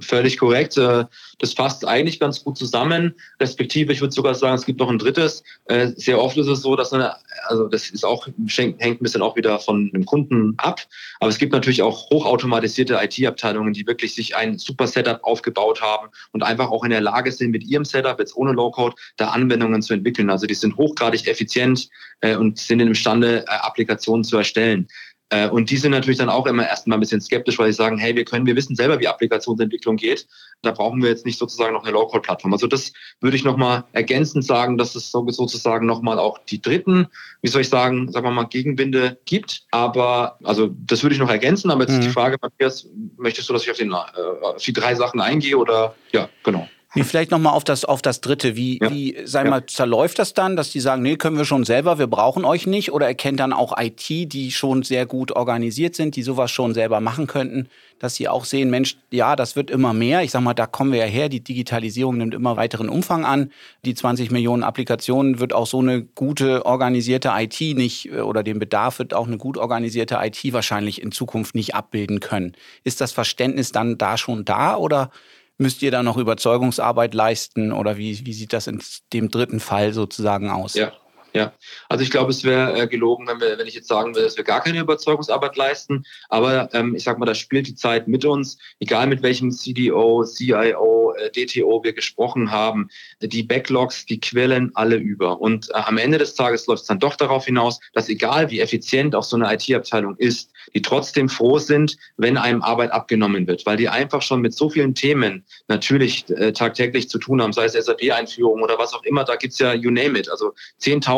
Völlig 0.00 0.36
korrekt. 0.36 0.76
Äh, 0.76 1.06
das 1.38 1.54
fasst 1.54 1.86
eigentlich 1.86 2.20
ganz 2.20 2.44
gut 2.44 2.58
zusammen. 2.58 3.14
Respektive, 3.40 3.92
ich 3.92 4.02
würde 4.02 4.12
sogar 4.12 4.34
sagen, 4.34 4.56
es 4.56 4.66
gibt 4.66 4.78
noch 4.78 4.90
ein 4.90 4.98
drittes. 4.98 5.42
Äh, 5.66 5.88
sehr 5.96 6.20
oft 6.20 6.36
ist 6.36 6.48
es 6.48 6.60
so, 6.60 6.76
dass 6.76 6.92
eine, 6.92 7.14
also 7.44 7.66
das 7.66 7.88
ist 7.88 8.04
auch, 8.04 8.26
hängt 8.26 8.82
ein 8.82 8.98
bisschen 8.98 9.22
auch 9.22 9.36
wieder 9.36 9.58
von 9.58 9.90
dem 9.92 10.04
Kunden 10.04 10.52
ab. 10.58 10.82
Aber 11.18 11.30
es 11.30 11.38
gibt 11.38 11.52
natürlich 11.52 11.80
auch 11.80 12.10
hochautomatisierte 12.10 12.98
IT-Abteilungen, 13.00 13.72
die 13.72 13.86
wirklich 13.86 14.14
sich 14.14 14.36
ein 14.36 14.58
super 14.58 14.86
Setup 14.86 15.24
aufgebaut 15.24 15.80
haben 15.80 16.08
und 16.32 16.42
einfach 16.42 16.70
auch 16.70 16.84
in 16.84 16.90
der 16.90 17.00
Lage 17.00 17.32
sind, 17.32 17.50
mit 17.50 17.64
ihrem 17.64 17.86
Setup, 17.86 18.18
jetzt 18.18 18.36
ohne 18.36 18.52
Low-Code, 18.52 18.94
da 19.16 19.28
Anwendungen 19.28 19.80
zu 19.80 19.94
entwickeln. 19.94 20.28
Also 20.28 20.46
die 20.46 20.54
sind 20.54 20.76
hochgradig 20.76 21.26
effizient 21.26 21.88
äh, 22.20 22.36
und 22.36 22.58
sind 22.58 22.80
imstande, 22.80 23.46
Applikationen 23.48 24.24
zu 24.24 24.36
erstellen. 24.36 24.88
Äh, 25.30 25.48
und 25.48 25.70
die 25.70 25.76
sind 25.76 25.92
natürlich 25.92 26.18
dann 26.18 26.28
auch 26.28 26.46
immer 26.46 26.66
erstmal 26.66 26.98
ein 26.98 27.00
bisschen 27.00 27.20
skeptisch, 27.20 27.58
weil 27.58 27.70
sie 27.70 27.76
sagen, 27.76 27.98
hey, 27.98 28.14
wir 28.16 28.24
können, 28.24 28.46
wir 28.46 28.56
wissen 28.56 28.74
selber, 28.74 28.98
wie 28.98 29.06
Applikationsentwicklung 29.06 29.96
geht. 29.96 30.26
Da 30.62 30.72
brauchen 30.72 31.00
wir 31.02 31.08
jetzt 31.08 31.24
nicht 31.24 31.38
sozusagen 31.38 31.72
noch 31.72 31.84
eine 31.84 31.92
Low-Code-Plattform. 31.92 32.52
Also 32.52 32.66
das 32.66 32.92
würde 33.20 33.36
ich 33.36 33.44
nochmal 33.44 33.84
ergänzend 33.92 34.44
sagen, 34.44 34.76
dass 34.76 34.96
es 34.96 35.10
sozusagen 35.10 35.86
nochmal 35.86 36.18
auch 36.18 36.38
die 36.38 36.60
dritten, 36.60 37.06
wie 37.42 37.48
soll 37.48 37.62
ich 37.62 37.68
sagen, 37.68 38.10
sagen 38.10 38.26
wir 38.26 38.32
mal, 38.32 38.44
Gegenwinde 38.44 39.18
gibt. 39.24 39.62
Aber, 39.70 40.36
also 40.42 40.74
das 40.86 41.02
würde 41.04 41.14
ich 41.14 41.20
noch 41.20 41.30
ergänzen. 41.30 41.70
Aber 41.70 41.82
jetzt 41.82 41.92
mhm. 41.92 41.98
ist 41.98 42.04
die 42.04 42.08
mhm. 42.08 42.14
Frage, 42.14 42.36
Matthias, 42.42 42.88
möchtest 43.16 43.48
du, 43.48 43.52
dass 43.52 43.62
ich 43.62 43.70
auf, 43.70 43.76
den, 43.76 43.92
äh, 43.92 43.94
auf 43.94 44.62
die 44.62 44.72
drei 44.72 44.96
Sachen 44.96 45.20
eingehe 45.20 45.56
oder, 45.56 45.94
ja, 46.10 46.28
genau. 46.42 46.68
Wie 46.92 47.04
vielleicht 47.04 47.30
nochmal 47.30 47.54
auf 47.54 47.62
das, 47.62 47.84
auf 47.84 48.02
das 48.02 48.20
dritte. 48.20 48.56
Wie, 48.56 48.80
ja. 48.82 48.90
wie, 48.90 49.16
sag 49.24 49.44
ja. 49.44 49.50
mal, 49.50 49.66
zerläuft 49.66 50.18
das 50.18 50.34
dann, 50.34 50.56
dass 50.56 50.70
die 50.70 50.80
sagen, 50.80 51.02
nee, 51.02 51.16
können 51.16 51.36
wir 51.36 51.44
schon 51.44 51.64
selber, 51.64 52.00
wir 52.00 52.08
brauchen 52.08 52.44
euch 52.44 52.66
nicht? 52.66 52.92
Oder 52.92 53.06
erkennt 53.06 53.38
dann 53.38 53.52
auch 53.52 53.78
IT, 53.78 54.08
die 54.08 54.50
schon 54.50 54.82
sehr 54.82 55.06
gut 55.06 55.30
organisiert 55.30 55.94
sind, 55.94 56.16
die 56.16 56.24
sowas 56.24 56.50
schon 56.50 56.74
selber 56.74 57.00
machen 57.00 57.28
könnten, 57.28 57.68
dass 58.00 58.16
sie 58.16 58.28
auch 58.28 58.44
sehen, 58.44 58.70
Mensch, 58.70 58.96
ja, 59.10 59.36
das 59.36 59.54
wird 59.54 59.70
immer 59.70 59.92
mehr. 59.92 60.22
Ich 60.24 60.32
sag 60.32 60.40
mal, 60.40 60.54
da 60.54 60.66
kommen 60.66 60.90
wir 60.90 60.98
ja 60.98 61.06
her. 61.06 61.28
Die 61.28 61.44
Digitalisierung 61.44 62.16
nimmt 62.16 62.34
immer 62.34 62.56
weiteren 62.56 62.88
Umfang 62.88 63.24
an. 63.24 63.52
Die 63.84 63.94
20 63.94 64.32
Millionen 64.32 64.64
Applikationen 64.64 65.38
wird 65.38 65.52
auch 65.52 65.68
so 65.68 65.78
eine 65.78 66.02
gute 66.02 66.66
organisierte 66.66 67.30
IT 67.36 67.60
nicht, 67.60 68.06
äh, 68.06 68.20
oder 68.20 68.42
den 68.42 68.58
Bedarf 68.58 68.98
wird 68.98 69.14
auch 69.14 69.28
eine 69.28 69.38
gut 69.38 69.58
organisierte 69.58 70.18
IT 70.20 70.52
wahrscheinlich 70.52 71.00
in 71.00 71.12
Zukunft 71.12 71.54
nicht 71.54 71.76
abbilden 71.76 72.18
können. 72.18 72.56
Ist 72.82 73.00
das 73.00 73.12
Verständnis 73.12 73.70
dann 73.70 73.96
da 73.96 74.18
schon 74.18 74.44
da 74.44 74.76
oder 74.76 75.12
müsst 75.60 75.82
ihr 75.82 75.90
da 75.90 76.02
noch 76.02 76.16
Überzeugungsarbeit 76.16 77.14
leisten 77.14 77.72
oder 77.72 77.98
wie, 77.98 78.24
wie 78.24 78.32
sieht 78.32 78.52
das 78.52 78.66
in 78.66 78.82
dem 79.12 79.30
dritten 79.30 79.60
Fall 79.60 79.92
sozusagen 79.92 80.50
aus? 80.50 80.74
Ja. 80.74 80.92
Ja, 81.32 81.52
also 81.88 82.02
ich 82.02 82.10
glaube, 82.10 82.30
es 82.30 82.42
wäre 82.42 82.76
äh, 82.76 82.86
gelogen, 82.88 83.28
wenn, 83.28 83.40
wir, 83.40 83.56
wenn 83.56 83.66
ich 83.66 83.74
jetzt 83.74 83.86
sagen 83.86 84.14
würde, 84.14 84.24
dass 84.24 84.36
wir 84.36 84.42
gar 84.42 84.62
keine 84.62 84.80
Überzeugungsarbeit 84.80 85.56
leisten. 85.56 86.04
Aber 86.28 86.72
ähm, 86.74 86.94
ich 86.96 87.04
sag 87.04 87.18
mal, 87.18 87.26
da 87.26 87.34
spielt 87.34 87.68
die 87.68 87.76
Zeit 87.76 88.08
mit 88.08 88.24
uns, 88.24 88.58
egal 88.80 89.06
mit 89.06 89.22
welchem 89.22 89.52
CDO, 89.52 90.24
CIO, 90.24 91.14
äh, 91.14 91.30
DTO 91.30 91.84
wir 91.84 91.92
gesprochen 91.92 92.50
haben, 92.50 92.88
die 93.20 93.44
Backlogs, 93.44 94.06
die 94.06 94.18
quellen 94.18 94.72
alle 94.74 94.96
über. 94.96 95.40
Und 95.40 95.70
äh, 95.70 95.74
am 95.74 95.98
Ende 95.98 96.18
des 96.18 96.34
Tages 96.34 96.66
läuft 96.66 96.82
es 96.82 96.88
dann 96.88 96.98
doch 96.98 97.14
darauf 97.14 97.44
hinaus, 97.44 97.78
dass 97.92 98.08
egal 98.08 98.50
wie 98.50 98.60
effizient 98.60 99.14
auch 99.14 99.24
so 99.24 99.36
eine 99.36 99.54
IT-Abteilung 99.54 100.16
ist, 100.16 100.50
die 100.74 100.82
trotzdem 100.82 101.28
froh 101.28 101.58
sind, 101.58 101.96
wenn 102.16 102.36
einem 102.36 102.62
Arbeit 102.62 102.90
abgenommen 102.92 103.46
wird, 103.46 103.66
weil 103.66 103.76
die 103.76 103.88
einfach 103.88 104.22
schon 104.22 104.40
mit 104.40 104.54
so 104.54 104.68
vielen 104.68 104.94
Themen 104.94 105.44
natürlich 105.68 106.28
äh, 106.30 106.52
tagtäglich 106.52 107.08
zu 107.08 107.18
tun 107.18 107.40
haben, 107.40 107.52
sei 107.52 107.64
es 107.64 107.72
SAP-Einführung 107.72 108.62
oder 108.62 108.78
was 108.78 108.94
auch 108.94 109.04
immer, 109.04 109.24
da 109.24 109.36
gibt's 109.36 109.58
ja 109.58 109.74
you 109.74 109.90
name 109.90 110.18
it, 110.18 110.28
also 110.28 110.54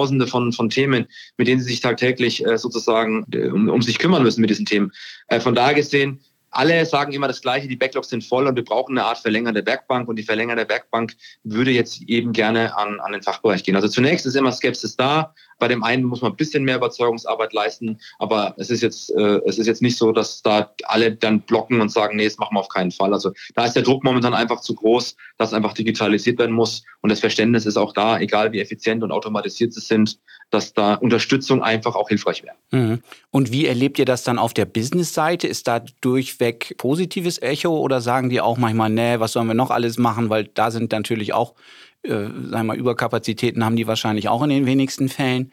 Zehntausende 0.02 0.26
von, 0.26 0.52
von 0.52 0.68
Themen, 0.68 1.06
mit 1.36 1.48
denen 1.48 1.60
sie 1.60 1.70
sich 1.70 1.80
tagtäglich 1.80 2.44
äh, 2.44 2.58
sozusagen 2.58 3.26
äh, 3.32 3.48
um, 3.48 3.68
um 3.68 3.82
sich 3.82 3.98
kümmern 3.98 4.22
müssen 4.22 4.40
mit 4.40 4.50
diesen 4.50 4.66
Themen. 4.66 4.92
Äh, 5.28 5.40
von 5.40 5.54
daher 5.54 5.74
gesehen, 5.74 6.20
alle 6.50 6.84
sagen 6.84 7.12
immer 7.12 7.28
das 7.28 7.40
Gleiche, 7.40 7.66
die 7.66 7.76
Backlogs 7.76 8.10
sind 8.10 8.24
voll 8.24 8.46
und 8.46 8.56
wir 8.56 8.64
brauchen 8.64 8.98
eine 8.98 9.06
Art 9.06 9.18
verlängerte 9.18 9.64
Werkbank 9.64 10.06
und 10.06 10.16
die 10.16 10.22
verlängerte 10.22 10.68
Werkbank 10.68 11.14
würde 11.44 11.70
jetzt 11.70 12.02
eben 12.02 12.32
gerne 12.32 12.76
an, 12.76 13.00
an 13.00 13.12
den 13.12 13.22
Fachbereich 13.22 13.64
gehen. 13.64 13.76
Also 13.76 13.88
zunächst 13.88 14.26
ist 14.26 14.36
immer 14.36 14.52
Skepsis 14.52 14.96
da. 14.96 15.34
Bei 15.62 15.68
dem 15.68 15.84
einen 15.84 16.02
muss 16.02 16.22
man 16.22 16.32
ein 16.32 16.36
bisschen 16.36 16.64
mehr 16.64 16.74
Überzeugungsarbeit 16.74 17.52
leisten, 17.52 18.00
aber 18.18 18.52
es 18.56 18.68
ist 18.68 18.82
jetzt, 18.82 19.14
äh, 19.14 19.40
es 19.46 19.60
ist 19.60 19.68
jetzt 19.68 19.80
nicht 19.80 19.96
so, 19.96 20.10
dass 20.10 20.42
da 20.42 20.72
alle 20.86 21.12
dann 21.12 21.42
blocken 21.42 21.80
und 21.80 21.88
sagen, 21.88 22.16
nee, 22.16 22.24
das 22.24 22.36
machen 22.36 22.56
wir 22.56 22.58
auf 22.58 22.68
keinen 22.68 22.90
Fall. 22.90 23.12
Also 23.12 23.30
da 23.54 23.64
ist 23.64 23.74
der 23.74 23.84
Druck 23.84 24.02
momentan 24.02 24.34
einfach 24.34 24.60
zu 24.60 24.74
groß, 24.74 25.14
dass 25.38 25.54
einfach 25.54 25.72
digitalisiert 25.72 26.40
werden 26.40 26.56
muss 26.56 26.82
und 27.00 27.12
das 27.12 27.20
Verständnis 27.20 27.64
ist 27.64 27.76
auch 27.76 27.92
da, 27.92 28.18
egal 28.18 28.50
wie 28.50 28.58
effizient 28.60 29.04
und 29.04 29.12
automatisiert 29.12 29.72
sie 29.72 29.80
sind, 29.80 30.18
dass 30.50 30.74
da 30.74 30.94
Unterstützung 30.94 31.62
einfach 31.62 31.94
auch 31.94 32.08
hilfreich 32.08 32.42
wäre. 32.42 32.56
Mhm. 32.72 32.98
Und 33.30 33.52
wie 33.52 33.66
erlebt 33.66 34.00
ihr 34.00 34.04
das 34.04 34.24
dann 34.24 34.40
auf 34.40 34.54
der 34.54 34.64
Business-Seite? 34.64 35.46
Ist 35.46 35.68
da 35.68 35.84
durchweg 36.00 36.74
positives 36.76 37.40
Echo 37.40 37.78
oder 37.78 38.00
sagen 38.00 38.30
die 38.30 38.40
auch 38.40 38.58
manchmal, 38.58 38.90
nee, 38.90 39.20
was 39.20 39.32
sollen 39.32 39.46
wir 39.46 39.54
noch 39.54 39.70
alles 39.70 39.96
machen? 39.96 40.28
Weil 40.28 40.50
da 40.54 40.72
sind 40.72 40.90
natürlich 40.90 41.32
auch, 41.32 41.54
äh, 42.02 42.28
sagen 42.50 42.66
wir 42.66 42.74
Überkapazitäten 42.74 43.64
haben 43.64 43.76
die 43.76 43.86
wahrscheinlich 43.86 44.28
auch 44.28 44.42
in 44.42 44.50
den 44.50 44.66
wenigsten 44.66 45.08
Fällen. 45.08 45.52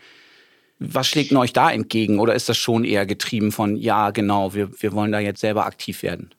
Was 0.79 1.07
schlägt 1.07 1.33
euch 1.33 1.53
da 1.53 1.71
entgegen? 1.71 2.19
Oder 2.19 2.35
ist 2.35 2.47
das 2.49 2.57
schon 2.57 2.85
eher 2.85 3.05
getrieben 3.05 3.51
von, 3.51 3.75
ja, 3.75 4.11
genau, 4.11 4.53
wir, 4.53 4.69
wir 4.81 4.93
wollen 4.93 5.11
da 5.11 5.19
jetzt 5.19 5.41
selber 5.41 5.65
aktiv 5.65 6.03
werden? 6.03 6.33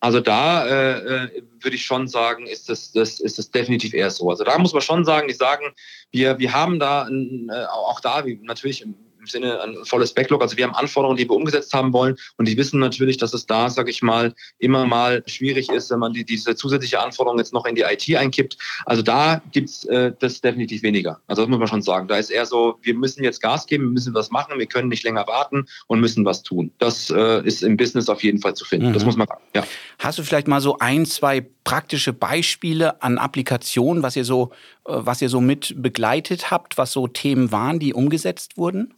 Also 0.00 0.20
da 0.20 0.66
äh, 0.66 1.24
äh 1.24 1.42
würde 1.60 1.76
ich 1.76 1.84
schon 1.84 2.06
sagen, 2.06 2.46
ist 2.46 2.68
das, 2.68 2.92
das, 2.92 3.18
ist 3.18 3.38
das 3.38 3.50
definitiv 3.50 3.92
eher 3.92 4.10
so. 4.10 4.30
Also 4.30 4.44
da 4.44 4.56
muss 4.58 4.72
man 4.72 4.82
schon 4.82 5.04
sagen, 5.04 5.26
die 5.26 5.34
sagen, 5.34 5.72
wir, 6.12 6.38
wir 6.38 6.52
haben 6.52 6.78
da 6.78 7.08
äh, 7.08 7.64
auch 7.66 7.98
da, 8.00 8.24
wie 8.24 8.38
natürlich 8.42 8.86
im 9.26 9.30
Sinne 9.30 9.60
ein 9.60 9.76
volles 9.84 10.14
Backlog. 10.14 10.40
Also 10.42 10.56
wir 10.56 10.64
haben 10.64 10.74
Anforderungen, 10.74 11.16
die 11.16 11.24
wir 11.24 11.34
umgesetzt 11.34 11.72
haben 11.74 11.92
wollen 11.92 12.16
und 12.36 12.46
die 12.46 12.56
wissen 12.56 12.78
natürlich, 12.78 13.16
dass 13.16 13.34
es 13.34 13.46
da, 13.46 13.68
sage 13.68 13.90
ich 13.90 14.02
mal, 14.02 14.34
immer 14.58 14.86
mal 14.86 15.22
schwierig 15.26 15.68
ist, 15.68 15.90
wenn 15.90 15.98
man 15.98 16.12
die, 16.12 16.24
diese 16.24 16.54
zusätzliche 16.54 17.00
Anforderung 17.00 17.38
jetzt 17.38 17.52
noch 17.52 17.66
in 17.66 17.74
die 17.74 17.82
IT 17.82 18.16
einkippt. 18.16 18.56
Also 18.84 19.02
da 19.02 19.42
gibt's 19.52 19.84
äh, 19.86 20.12
das 20.18 20.40
definitiv 20.40 20.82
weniger. 20.82 21.20
Also 21.26 21.42
das 21.42 21.48
muss 21.48 21.58
man 21.58 21.68
schon 21.68 21.82
sagen. 21.82 22.08
Da 22.08 22.16
ist 22.16 22.30
eher 22.30 22.46
so, 22.46 22.78
wir 22.82 22.94
müssen 22.94 23.24
jetzt 23.24 23.42
Gas 23.42 23.66
geben, 23.66 23.84
wir 23.84 23.90
müssen 23.90 24.14
was 24.14 24.30
machen, 24.30 24.58
wir 24.58 24.66
können 24.66 24.88
nicht 24.88 25.02
länger 25.02 25.26
warten 25.26 25.66
und 25.88 26.00
müssen 26.00 26.24
was 26.24 26.42
tun. 26.42 26.70
Das 26.78 27.10
äh, 27.10 27.44
ist 27.44 27.62
im 27.62 27.76
Business 27.76 28.08
auf 28.08 28.22
jeden 28.22 28.40
Fall 28.40 28.54
zu 28.54 28.64
finden. 28.64 28.88
Mhm. 28.88 28.92
Das 28.92 29.04
muss 29.04 29.16
man 29.16 29.26
sagen. 29.26 29.42
Ja. 29.54 29.66
Hast 29.98 30.18
du 30.18 30.22
vielleicht 30.22 30.48
mal 30.48 30.60
so 30.60 30.78
ein, 30.78 31.06
zwei 31.06 31.44
praktische 31.64 32.12
Beispiele 32.12 33.02
an 33.02 33.18
Applikationen, 33.18 34.02
was 34.02 34.14
ihr 34.14 34.24
so, 34.24 34.50
äh, 34.86 34.92
was 34.94 35.20
ihr 35.20 35.28
so 35.28 35.40
mit 35.40 35.74
begleitet 35.76 36.50
habt, 36.50 36.78
was 36.78 36.92
so 36.92 37.08
Themen 37.08 37.50
waren, 37.52 37.78
die 37.78 37.92
umgesetzt 37.92 38.56
wurden? 38.56 38.94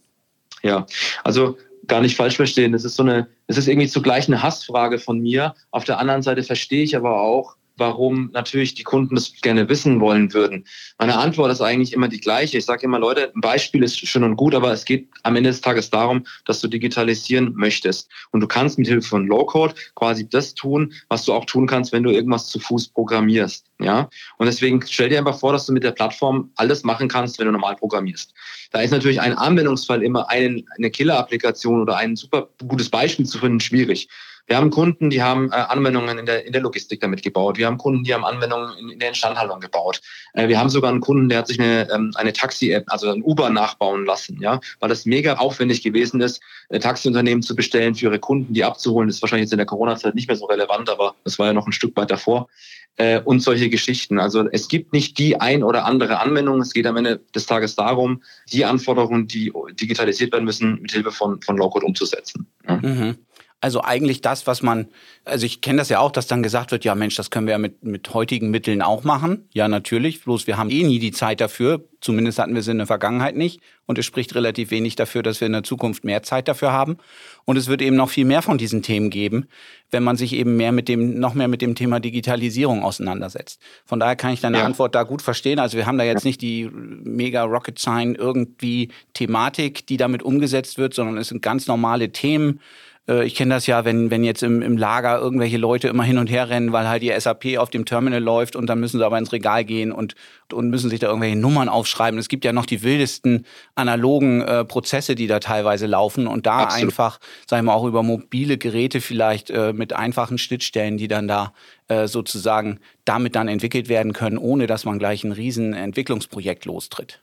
Ja, 0.63 0.85
also 1.23 1.57
gar 1.87 2.01
nicht 2.01 2.15
falsch 2.15 2.35
verstehen. 2.35 2.73
Es 2.73 2.85
ist 2.85 2.95
so 2.95 3.03
eine, 3.03 3.27
es 3.47 3.57
ist 3.57 3.67
irgendwie 3.67 3.87
zugleich 3.87 4.27
eine 4.27 4.41
Hassfrage 4.41 4.99
von 4.99 5.19
mir. 5.19 5.55
Auf 5.71 5.83
der 5.83 5.99
anderen 5.99 6.21
Seite 6.21 6.43
verstehe 6.43 6.83
ich 6.83 6.95
aber 6.95 7.19
auch, 7.21 7.55
warum 7.79 8.29
natürlich 8.33 8.75
die 8.75 8.83
Kunden 8.83 9.15
das 9.15 9.33
gerne 9.41 9.67
wissen 9.69 9.99
wollen 9.99 10.33
würden. 10.33 10.65
Meine 10.97 11.17
Antwort 11.17 11.51
ist 11.51 11.61
eigentlich 11.61 11.93
immer 11.93 12.07
die 12.07 12.19
gleiche. 12.19 12.57
Ich 12.57 12.65
sage 12.65 12.85
immer, 12.85 12.99
Leute, 12.99 13.31
ein 13.33 13.41
Beispiel 13.41 13.83
ist 13.83 13.97
schön 13.97 14.23
und 14.23 14.35
gut, 14.35 14.53
aber 14.53 14.71
es 14.71 14.85
geht 14.85 15.07
am 15.23 15.35
Ende 15.35 15.49
des 15.49 15.61
Tages 15.61 15.89
darum, 15.89 16.25
dass 16.45 16.59
du 16.59 16.67
digitalisieren 16.67 17.53
möchtest. 17.55 18.09
Und 18.31 18.41
du 18.41 18.47
kannst 18.47 18.77
mit 18.77 18.87
Hilfe 18.87 19.07
von 19.07 19.27
Low-Code 19.27 19.73
quasi 19.95 20.27
das 20.27 20.53
tun, 20.53 20.93
was 21.07 21.25
du 21.25 21.33
auch 21.33 21.45
tun 21.45 21.67
kannst, 21.67 21.91
wenn 21.91 22.03
du 22.03 22.11
irgendwas 22.11 22.47
zu 22.47 22.59
Fuß 22.59 22.89
programmierst. 22.89 23.65
Ja, 23.81 24.09
und 24.37 24.45
deswegen 24.45 24.83
stell 24.85 25.07
dir 25.07 25.19
einfach 25.19 25.39
vor, 25.39 25.53
dass 25.53 25.65
du 25.65 25.71
mit 25.71 25.83
der 25.83 25.91
Plattform 25.91 26.51
alles 26.57 26.83
machen 26.83 27.07
kannst, 27.07 27.39
wenn 27.39 27.45
du 27.45 27.53
normal 27.53 27.77
programmierst. 27.77 28.33
Da 28.71 28.81
ist 28.81 28.91
natürlich 28.91 29.21
ein 29.21 29.33
Anwendungsfall 29.33 30.03
immer 30.03 30.29
eine 30.29 30.63
Killer-Applikation 30.91 31.81
oder 31.81 31.95
ein 31.95 32.17
super 32.17 32.49
gutes 32.67 32.89
Beispiel 32.89 33.25
zu 33.25 33.39
finden 33.39 33.61
schwierig. 33.61 34.09
Wir 34.49 34.57
haben 34.57 34.71
Kunden, 34.71 35.11
die 35.11 35.21
haben 35.21 35.51
äh, 35.51 35.57
Anwendungen 35.57 36.17
in 36.17 36.25
der, 36.25 36.43
in 36.43 36.51
der 36.51 36.63
Logistik 36.63 37.01
damit 37.01 37.21
gebaut. 37.21 37.59
Wir 37.59 37.67
haben 37.67 37.77
Kunden, 37.77 38.03
die 38.03 38.15
haben 38.15 38.25
Anwendungen 38.25 38.75
in, 38.79 38.89
in 38.89 38.97
der 38.97 39.09
Instandhaltung 39.09 39.59
gebaut. 39.59 40.01
Äh, 40.33 40.47
wir 40.47 40.59
haben 40.59 40.71
sogar 40.71 40.89
einen 40.89 41.01
Kunden, 41.01 41.29
der 41.29 41.37
hat 41.37 41.47
sich 41.47 41.59
eine, 41.59 41.87
ähm, 41.91 42.11
eine 42.15 42.33
Taxi-App, 42.33 42.85
also 42.87 43.11
ein 43.11 43.21
Uber 43.21 43.51
nachbauen 43.51 44.07
lassen, 44.07 44.39
ja, 44.41 44.59
weil 44.79 44.89
das 44.89 45.05
mega 45.05 45.35
aufwendig 45.35 45.83
gewesen 45.83 46.19
ist, 46.19 46.41
äh, 46.69 46.79
Taxiunternehmen 46.79 47.43
zu 47.43 47.55
bestellen 47.55 47.93
für 47.93 48.07
ihre 48.07 48.17
Kunden, 48.17 48.51
die 48.51 48.63
abzuholen. 48.63 49.07
Das 49.07 49.17
ist 49.17 49.21
wahrscheinlich 49.21 49.45
jetzt 49.45 49.53
in 49.53 49.59
der 49.59 49.67
Corona-Zeit 49.67 50.15
nicht 50.15 50.27
mehr 50.27 50.37
so 50.37 50.45
relevant, 50.45 50.89
aber 50.89 51.13
das 51.23 51.37
war 51.37 51.45
ja 51.45 51.53
noch 51.53 51.67
ein 51.67 51.71
Stück 51.71 51.95
weit 51.95 52.09
davor. 52.09 52.47
Äh, 52.95 53.21
und 53.21 53.41
solche 53.41 53.69
Geschichten. 53.69 54.19
Also 54.19 54.49
es 54.51 54.67
gibt 54.67 54.93
nicht 54.93 55.19
die 55.19 55.39
ein 55.39 55.63
oder 55.63 55.85
andere 55.85 56.19
Anwendung. 56.19 56.59
Es 56.59 56.73
geht 56.73 56.87
am 56.87 56.97
Ende 56.97 57.21
des 57.35 57.45
Tages 57.45 57.75
darum, 57.75 58.23
die 58.51 58.65
Anforderungen, 58.65 59.27
die 59.27 59.53
digitalisiert 59.79 60.33
werden 60.33 60.43
müssen, 60.43 60.81
mit 60.81 60.91
Hilfe 60.91 61.11
von, 61.11 61.39
von 61.41 61.55
Low-Code 61.55 61.85
umzusetzen. 61.85 62.47
Ja. 62.67 62.77
Mhm. 62.77 63.15
Also 63.61 63.83
eigentlich 63.83 64.21
das, 64.21 64.47
was 64.47 64.61
man, 64.61 64.87
also 65.25 65.45
ich 65.45 65.59
kenne 65.59 65.79
das 65.79 65.89
ja 65.89 65.99
auch, 65.99 66.11
dass 66.11 66.27
dann 66.27 66.41
gesagt 66.41 66.71
wird, 66.71 66.85
ja 66.85 66.95
Mensch, 66.95 67.15
das 67.15 67.29
können 67.29 67.45
wir 67.45 67.51
ja 67.51 67.57
mit, 67.57 67.83
mit 67.83 68.13
heutigen 68.13 68.51
Mitteln 68.51 68.81
auch 68.81 69.03
machen. 69.03 69.49
Ja, 69.53 69.67
natürlich, 69.67 70.23
bloß 70.23 70.47
wir 70.47 70.57
haben 70.57 70.69
eh 70.69 70.83
nie 70.83 70.99
die 70.99 71.11
Zeit 71.11 71.41
dafür. 71.41 71.83
Zumindest 71.99 72.39
hatten 72.39 72.53
wir 72.53 72.61
es 72.61 72.67
in 72.69 72.77
der 72.77 72.87
Vergangenheit 72.87 73.35
nicht. 73.35 73.59
Und 73.85 73.97
es 73.97 74.05
spricht 74.05 74.33
relativ 74.33 74.71
wenig 74.71 74.95
dafür, 74.95 75.23
dass 75.23 75.41
wir 75.41 75.47
in 75.47 75.51
der 75.51 75.63
Zukunft 75.63 76.05
mehr 76.05 76.23
Zeit 76.23 76.47
dafür 76.47 76.71
haben. 76.71 76.97
Und 77.43 77.57
es 77.57 77.67
wird 77.67 77.81
eben 77.81 77.97
noch 77.97 78.09
viel 78.09 78.23
mehr 78.23 78.41
von 78.41 78.57
diesen 78.57 78.81
Themen 78.81 79.09
geben, 79.09 79.49
wenn 79.91 80.03
man 80.03 80.15
sich 80.15 80.31
eben 80.33 80.55
mehr 80.55 80.71
mit 80.71 80.87
dem, 80.87 81.19
noch 81.19 81.33
mehr 81.33 81.49
mit 81.49 81.61
dem 81.61 81.75
Thema 81.75 81.99
Digitalisierung 81.99 82.83
auseinandersetzt. 82.83 83.59
Von 83.83 83.99
daher 83.99 84.15
kann 84.15 84.31
ich 84.31 84.39
deine 84.39 84.59
ja. 84.59 84.65
Antwort 84.65 84.95
da 84.95 85.03
gut 85.03 85.21
verstehen. 85.21 85.59
Also 85.59 85.75
wir 85.75 85.85
haben 85.85 85.97
da 85.97 86.05
jetzt 86.05 86.23
nicht 86.23 86.41
die 86.41 86.69
mega 86.71 87.43
Rocket 87.43 87.77
Sign 87.77 88.15
irgendwie 88.15 88.89
Thematik, 89.13 89.85
die 89.87 89.97
damit 89.97 90.23
umgesetzt 90.23 90.77
wird, 90.77 90.93
sondern 90.93 91.17
es 91.17 91.27
sind 91.27 91.41
ganz 91.41 91.67
normale 91.67 92.11
Themen 92.13 92.61
ich 93.07 93.33
kenne 93.33 93.55
das 93.55 93.65
ja, 93.65 93.85
wenn, 93.85 94.11
wenn 94.11 94.23
jetzt 94.23 94.43
im, 94.43 94.61
im 94.61 94.77
Lager 94.77 95.19
irgendwelche 95.19 95.57
Leute 95.57 95.87
immer 95.87 96.03
hin 96.03 96.19
und 96.19 96.29
her 96.29 96.49
rennen, 96.49 96.71
weil 96.71 96.87
halt 96.87 97.01
die 97.01 97.11
SAP 97.17 97.57
auf 97.57 97.71
dem 97.71 97.85
Terminal 97.85 98.21
läuft 98.21 98.55
und 98.55 98.67
dann 98.67 98.79
müssen 98.79 98.99
sie 98.99 99.05
aber 99.05 99.17
ins 99.17 99.31
Regal 99.31 99.65
gehen 99.65 99.91
und, 99.91 100.13
und 100.53 100.69
müssen 100.69 100.91
sich 100.91 100.99
da 100.99 101.07
irgendwelche 101.07 101.35
Nummern 101.35 101.69
aufschreiben. 101.69 102.19
Es 102.19 102.29
gibt 102.29 102.45
ja 102.45 102.53
noch 102.53 102.67
die 102.67 102.83
wildesten 102.83 103.47
analogen 103.73 104.41
äh, 104.41 104.63
Prozesse, 104.63 105.15
die 105.15 105.25
da 105.25 105.39
teilweise 105.39 105.87
laufen 105.87 106.27
und 106.27 106.45
da 106.45 106.59
Absolut. 106.59 106.85
einfach, 106.85 107.19
sagen 107.47 107.65
wir 107.65 107.73
auch 107.73 107.85
über 107.85 108.03
mobile 108.03 108.59
Geräte 108.59 109.01
vielleicht 109.01 109.49
äh, 109.49 109.73
mit 109.73 109.93
einfachen 109.93 110.37
Schnittstellen, 110.37 110.97
die 110.97 111.07
dann 111.07 111.27
da 111.27 111.53
äh, 111.87 112.07
sozusagen 112.07 112.79
damit 113.05 113.35
dann 113.35 113.47
entwickelt 113.47 113.89
werden 113.89 114.13
können, 114.13 114.37
ohne 114.37 114.67
dass 114.67 114.85
man 114.85 114.99
gleich 114.99 115.23
ein 115.23 115.31
riesen 115.31 115.73
Entwicklungsprojekt 115.73 116.65
lostritt. 116.65 117.19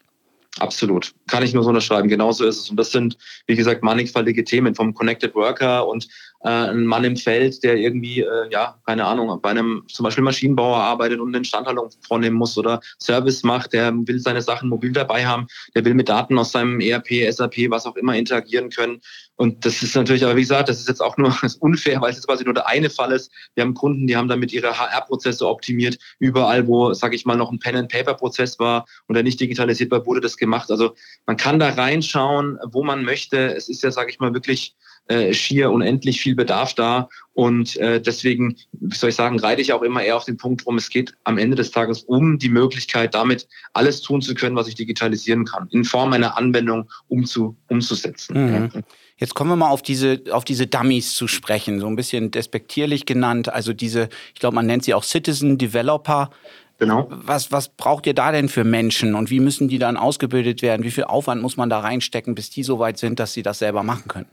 Absolut. 0.59 1.15
Kann 1.27 1.43
ich 1.43 1.53
nur 1.53 1.63
so 1.63 1.69
unterschreiben. 1.69 2.09
Genauso 2.09 2.47
ist 2.47 2.59
es. 2.59 2.71
Und 2.71 2.77
das 2.77 2.91
sind, 2.91 3.19
wie 3.47 3.57
gesagt, 3.57 3.83
mannigfaltige 3.83 4.43
Themen 4.43 4.75
vom 4.75 4.95
Connected 4.95 5.35
Worker 5.35 5.87
und 5.87 6.09
äh, 6.41 6.49
ein 6.49 6.85
Mann 6.85 7.05
im 7.05 7.17
Feld, 7.17 7.63
der 7.63 7.77
irgendwie, 7.77 8.21
äh, 8.21 8.49
ja, 8.51 8.79
keine 8.87 9.05
Ahnung, 9.05 9.41
bei 9.41 9.51
einem 9.51 9.85
zum 9.89 10.05
Beispiel 10.05 10.25
Maschinenbauer 10.25 10.77
arbeitet 10.77 11.21
und 11.21 11.29
eine 11.29 11.39
Instandhaltung 11.39 11.91
vornehmen 12.07 12.37
muss 12.37 12.57
oder 12.59 12.81
Service 13.01 13.43
macht, 13.43 13.73
der 13.73 13.93
will 13.93 14.19
seine 14.19 14.43
Sachen 14.43 14.69
mobil 14.69 14.93
dabei 14.93 15.27
haben, 15.27 15.47
der 15.75 15.85
will 15.85 15.95
mit 15.95 16.09
Daten 16.09 16.39
aus 16.39 16.53
seinem 16.53 16.81
ERP, 16.81 17.33
SAP, 17.33 17.71
was 17.71 17.87
auch 17.87 17.97
immer 17.97 18.17
interagieren 18.17 18.71
können. 18.71 19.01
Und 19.37 19.67
das 19.67 19.83
ist 19.83 19.95
natürlich, 19.95 20.25
aber 20.25 20.37
wie 20.37 20.41
gesagt, 20.41 20.69
das 20.69 20.81
ist 20.81 20.89
jetzt 20.89 21.03
auch 21.03 21.17
nur 21.19 21.37
unfair, 21.61 22.01
weil 22.01 22.11
es 22.11 22.17
jetzt 22.17 22.27
quasi 22.27 22.45
nur 22.45 22.55
der 22.55 22.67
eine 22.69 22.89
Fall 22.89 23.13
ist. 23.13 23.31
Wir 23.55 23.65
haben 23.65 23.75
Kunden, 23.75 24.07
die 24.07 24.17
haben 24.17 24.29
damit 24.29 24.53
ihre 24.53 24.79
HR-Prozesse 24.79 25.47
optimiert. 25.47 25.99
Überall, 26.19 26.67
wo, 26.67 26.95
sage 26.95 27.17
ich 27.17 27.27
mal, 27.27 27.37
noch 27.37 27.53
ein 27.53 27.59
Pen-and-Paper-Prozess 27.59 28.59
war 28.59 28.87
und 29.09 29.15
der 29.15 29.23
nicht 29.23 29.41
digitalisiert 29.41 29.91
war, 29.91 30.07
wurde 30.07 30.21
das 30.21 30.37
gemacht. 30.37 30.71
Also 30.71 30.95
man 31.27 31.37
kann 31.37 31.59
da 31.59 31.69
reinschauen, 31.69 32.59
wo 32.65 32.83
man 32.83 33.05
möchte. 33.05 33.55
Es 33.55 33.69
ist 33.69 33.83
ja, 33.83 33.91
sage 33.91 34.11
ich 34.11 34.21
mal, 34.21 34.33
wirklich 34.33 34.75
äh, 35.09 35.33
schier 35.33 35.71
unendlich 35.71 36.21
viel 36.21 36.35
Bedarf 36.35 36.75
da. 36.75 37.09
Und 37.33 37.77
äh, 37.77 38.01
deswegen, 38.01 38.57
wie 38.73 38.97
soll 38.97 39.11
ich 39.11 39.17
sagen, 39.17 39.39
reite 39.39 39.61
ich 39.61 39.73
auch 39.73 39.83
immer 39.83 40.03
eher 40.03 40.17
auf 40.17 40.25
den 40.25 40.37
Punkt 40.37 40.67
rum, 40.67 40.79
es 40.79 40.89
geht 40.89 41.15
am 41.25 41.39
Ende 41.39 41.57
des 41.57 41.71
Tages 41.71 42.03
um 42.03 42.39
die 42.39 42.49
Möglichkeit, 42.49 43.15
damit 43.15 43.47
alles 43.73 44.01
tun 44.01 44.23
zu 44.23 44.35
können, 44.35 44.57
was 44.57 44.69
ich 44.69 44.75
digitalisieren 44.75 45.45
kann, 45.45 45.69
in 45.71 45.85
Form 45.85 46.13
einer 46.13 46.37
Anwendung 46.37 46.89
umzu, 47.09 47.57
umzusetzen. 47.69 48.63
Mhm. 48.63 48.83
Jetzt 49.19 49.35
kommen 49.35 49.51
wir 49.51 49.57
mal 49.57 49.71
auf 49.71 49.83
diese, 49.83 50.23
auf 50.31 50.45
diese 50.45 50.67
Dummies 50.67 51.15
zu 51.15 51.27
sprechen, 51.27 51.81
so 51.81 51.87
ein 51.87 51.97
bisschen 51.97 52.31
despektierlich 52.31 53.07
genannt. 53.07 53.49
Also 53.49 53.73
diese, 53.73 54.09
ich 54.35 54.41
glaube, 54.41 54.55
man 54.55 54.67
nennt 54.67 54.85
sie 54.85 54.93
auch 54.93 55.05
Citizen 55.05 55.57
Developer. 55.57 56.31
Genau. 56.79 57.09
Was, 57.11 57.51
was 57.51 57.71
braucht 57.71 58.07
ihr 58.07 58.13
da 58.13 58.33
denn 58.33 58.51
für 58.51 58.65
Menschen 58.65 59.15
und 59.15 59.31
wie 59.31 59.41
müssen 59.41 59.69
die 59.69 59.79
dann 59.79 59.97
ausgebildet 59.97 60.61
werden? 60.61 60.85
Wie 60.85 60.91
viel 60.91 61.05
Aufwand 61.05 61.41
muss 61.41 61.57
man 61.57 61.71
da 61.71 61.81
reinstecken, 61.81 62.35
bis 62.35 62.51
die 62.51 62.63
so 62.63 62.79
weit 62.79 62.99
sind, 62.99 63.19
dass 63.19 63.33
sie 63.33 63.43
das 63.43 63.61
selber 63.61 63.83
machen 63.83 64.09
können? 64.09 64.27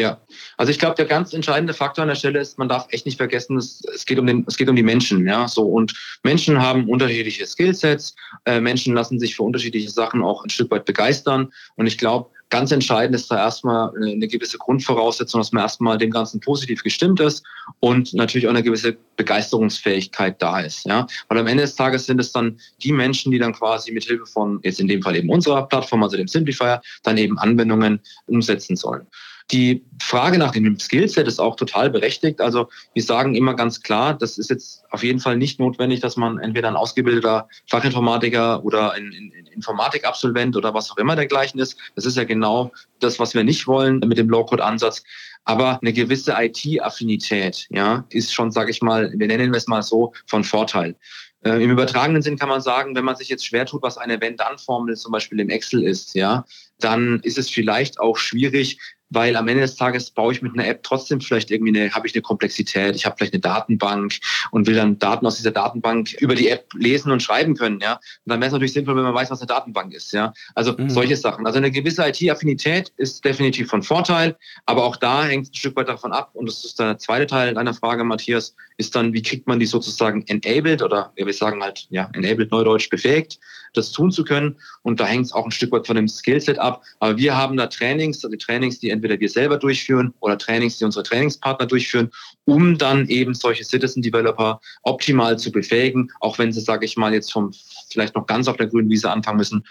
Ja, 0.00 0.20
also 0.56 0.72
ich 0.72 0.80
glaube, 0.80 0.96
der 0.96 1.04
ganz 1.04 1.32
entscheidende 1.32 1.72
Faktor 1.72 2.02
an 2.02 2.08
der 2.08 2.16
Stelle 2.16 2.40
ist, 2.40 2.58
man 2.58 2.68
darf 2.68 2.86
echt 2.90 3.06
nicht 3.06 3.16
vergessen, 3.16 3.56
es, 3.56 3.80
es, 3.94 4.04
geht 4.04 4.18
um 4.18 4.26
den, 4.26 4.44
es 4.48 4.56
geht 4.56 4.68
um 4.68 4.74
die 4.74 4.82
Menschen, 4.82 5.24
ja, 5.24 5.46
so 5.46 5.62
und 5.62 5.94
Menschen 6.24 6.60
haben 6.60 6.88
unterschiedliche 6.88 7.46
Skillsets, 7.46 8.16
äh, 8.44 8.60
Menschen 8.60 8.94
lassen 8.94 9.20
sich 9.20 9.36
für 9.36 9.44
unterschiedliche 9.44 9.90
Sachen 9.90 10.20
auch 10.24 10.42
ein 10.42 10.50
Stück 10.50 10.72
weit 10.72 10.84
begeistern. 10.84 11.52
Und 11.76 11.86
ich 11.86 11.96
glaube, 11.96 12.28
ganz 12.50 12.72
entscheidend 12.72 13.14
ist 13.14 13.30
da 13.30 13.36
erstmal 13.36 13.92
eine 13.96 14.26
gewisse 14.26 14.58
Grundvoraussetzung, 14.58 15.40
dass 15.40 15.52
man 15.52 15.62
erstmal 15.62 15.96
dem 15.96 16.10
Ganzen 16.10 16.40
positiv 16.40 16.82
gestimmt 16.82 17.20
ist 17.20 17.44
und 17.78 18.14
natürlich 18.14 18.46
auch 18.48 18.50
eine 18.50 18.64
gewisse 18.64 18.96
Begeisterungsfähigkeit 19.16 20.42
da 20.42 20.58
ist, 20.60 20.86
ja, 20.86 21.06
weil 21.28 21.38
am 21.38 21.46
Ende 21.46 21.62
des 21.62 21.76
Tages 21.76 22.06
sind 22.06 22.20
es 22.20 22.32
dann 22.32 22.58
die 22.82 22.92
Menschen, 22.92 23.30
die 23.30 23.38
dann 23.38 23.52
quasi 23.52 23.92
mit 23.92 24.04
Hilfe 24.04 24.26
von 24.26 24.58
jetzt 24.64 24.80
in 24.80 24.88
dem 24.88 25.02
Fall 25.02 25.14
eben 25.14 25.30
unserer 25.30 25.68
Plattform, 25.68 26.02
also 26.02 26.16
dem 26.16 26.26
Simplifier, 26.26 26.82
dann 27.04 27.16
eben 27.16 27.38
Anwendungen 27.38 28.00
umsetzen 28.26 28.74
sollen. 28.74 29.06
Die 29.50 29.84
Frage 30.02 30.38
nach 30.38 30.52
dem 30.52 30.78
Skillset 30.78 31.28
ist 31.28 31.38
auch 31.38 31.56
total 31.56 31.90
berechtigt. 31.90 32.40
Also 32.40 32.68
wir 32.94 33.02
sagen 33.02 33.34
immer 33.34 33.54
ganz 33.54 33.82
klar, 33.82 34.14
das 34.14 34.38
ist 34.38 34.48
jetzt 34.48 34.84
auf 34.90 35.02
jeden 35.02 35.20
Fall 35.20 35.36
nicht 35.36 35.60
notwendig, 35.60 36.00
dass 36.00 36.16
man 36.16 36.38
entweder 36.38 36.68
ein 36.68 36.76
ausgebildeter 36.76 37.48
Fachinformatiker 37.68 38.64
oder 38.64 38.92
ein, 38.92 39.32
Informatikabsolvent 39.54 40.56
oder 40.56 40.74
was 40.74 40.90
auch 40.90 40.96
immer 40.96 41.14
dergleichen 41.14 41.60
ist. 41.60 41.78
Das 41.94 42.06
ist 42.06 42.16
ja 42.16 42.24
genau 42.24 42.72
das, 43.00 43.18
was 43.18 43.34
wir 43.34 43.44
nicht 43.44 43.66
wollen 43.66 44.00
mit 44.00 44.18
dem 44.18 44.28
Low-Code-Ansatz. 44.28 45.04
Aber 45.44 45.78
eine 45.80 45.92
gewisse 45.92 46.34
IT-Affinität, 46.36 47.66
ja, 47.70 48.04
ist 48.08 48.32
schon, 48.32 48.50
sage 48.50 48.70
ich 48.70 48.80
mal, 48.80 49.12
wir 49.14 49.26
nennen 49.26 49.54
es 49.54 49.68
mal 49.68 49.82
so, 49.82 50.12
von 50.26 50.42
Vorteil. 50.42 50.96
Äh, 51.44 51.62
Im 51.62 51.70
übertragenen 51.70 52.22
Sinn 52.22 52.38
kann 52.38 52.48
man 52.48 52.62
sagen, 52.62 52.96
wenn 52.96 53.04
man 53.04 53.16
sich 53.16 53.28
jetzt 53.28 53.46
schwer 53.46 53.66
tut, 53.66 53.82
was 53.82 53.98
eine 53.98 54.20
Wenn-Dann-Formel 54.20 54.96
zum 54.96 55.12
Beispiel 55.12 55.40
im 55.40 55.50
Excel 55.50 55.84
ist, 55.84 56.14
ja, 56.14 56.44
dann 56.80 57.20
ist 57.22 57.36
es 57.36 57.50
vielleicht 57.50 58.00
auch 58.00 58.16
schwierig, 58.16 58.78
weil 59.10 59.36
am 59.36 59.48
Ende 59.48 59.62
des 59.62 59.76
Tages 59.76 60.10
baue 60.10 60.32
ich 60.32 60.42
mit 60.42 60.52
einer 60.54 60.66
App 60.66 60.82
trotzdem 60.82 61.20
vielleicht 61.20 61.50
irgendwie 61.50 61.78
eine, 61.78 61.90
habe 61.92 62.06
ich 62.06 62.14
eine 62.14 62.22
Komplexität, 62.22 62.96
ich 62.96 63.06
habe 63.06 63.16
vielleicht 63.16 63.34
eine 63.34 63.40
Datenbank 63.40 64.14
und 64.50 64.66
will 64.66 64.74
dann 64.74 64.98
Daten 64.98 65.26
aus 65.26 65.36
dieser 65.36 65.50
Datenbank 65.50 66.12
über 66.14 66.34
die 66.34 66.48
App 66.48 66.66
lesen 66.74 67.12
und 67.12 67.22
schreiben 67.22 67.54
können, 67.54 67.80
ja. 67.80 67.94
Und 67.94 68.00
dann 68.26 68.40
wäre 68.40 68.48
es 68.48 68.52
natürlich 68.52 68.72
sinnvoll, 68.72 68.96
wenn 68.96 69.04
man 69.04 69.14
weiß, 69.14 69.30
was 69.30 69.40
eine 69.40 69.46
Datenbank 69.46 69.92
ist, 69.92 70.12
ja. 70.12 70.32
Also 70.54 70.74
mhm. 70.76 70.90
solche 70.90 71.16
Sachen. 71.16 71.46
Also 71.46 71.58
eine 71.58 71.70
gewisse 71.70 72.06
IT-Affinität 72.06 72.92
ist 72.96 73.24
definitiv 73.24 73.68
von 73.68 73.82
Vorteil, 73.82 74.36
aber 74.66 74.84
auch 74.84 74.96
da 74.96 75.24
hängt 75.24 75.44
es 75.44 75.52
ein 75.52 75.56
Stück 75.56 75.76
weit 75.76 75.88
davon 75.88 76.12
ab 76.12 76.30
und 76.34 76.46
das 76.46 76.64
ist 76.64 76.78
der 76.78 76.98
zweite 76.98 77.26
Teil 77.26 77.54
deiner 77.54 77.74
Frage, 77.74 78.04
Matthias, 78.04 78.54
ist 78.76 78.96
dann, 78.96 79.12
wie 79.12 79.22
kriegt 79.22 79.46
man 79.46 79.60
die 79.60 79.66
sozusagen 79.66 80.24
enabled 80.26 80.82
oder 80.82 81.12
wir 81.14 81.32
sagen 81.32 81.62
halt, 81.62 81.86
ja, 81.90 82.10
enabled 82.12 82.50
Neudeutsch 82.50 82.90
befähigt, 82.90 83.38
das 83.74 83.92
tun 83.92 84.10
zu 84.10 84.24
können. 84.24 84.56
Und 84.82 85.00
da 85.00 85.06
hängt 85.06 85.26
es 85.26 85.32
auch 85.32 85.44
ein 85.44 85.50
Stück 85.50 85.72
weit 85.72 85.86
von 85.86 85.96
dem 85.96 86.08
Skillset 86.08 86.58
ab. 86.58 86.82
Aber 87.00 87.16
wir 87.18 87.36
haben 87.36 87.56
da 87.56 87.66
Trainings, 87.66 88.24
also 88.24 88.36
Trainings, 88.36 88.78
die 88.78 88.90
entweder 88.94 89.20
wir 89.20 89.28
selber 89.28 89.58
durchführen 89.58 90.14
oder 90.20 90.38
Trainings, 90.38 90.78
die 90.78 90.84
unsere 90.84 91.02
Trainingspartner 91.02 91.66
durchführen, 91.66 92.10
um 92.44 92.78
dann 92.78 93.08
eben 93.08 93.34
solche 93.34 93.64
Citizen 93.64 94.02
Developer 94.02 94.60
optimal 94.82 95.38
zu 95.38 95.52
befähigen, 95.52 96.10
auch 96.20 96.38
wenn 96.38 96.52
sie, 96.52 96.60
sage 96.60 96.86
ich 96.86 96.96
mal, 96.96 97.12
jetzt 97.12 97.32
vom 97.32 97.52
vielleicht 97.90 98.14
noch 98.14 98.26
ganz 98.26 98.48
auf 98.48 98.56
der 98.56 98.66
grünen 98.66 98.90
Wiese 98.90 99.10
anfangen 99.10 99.38
müssen 99.38 99.64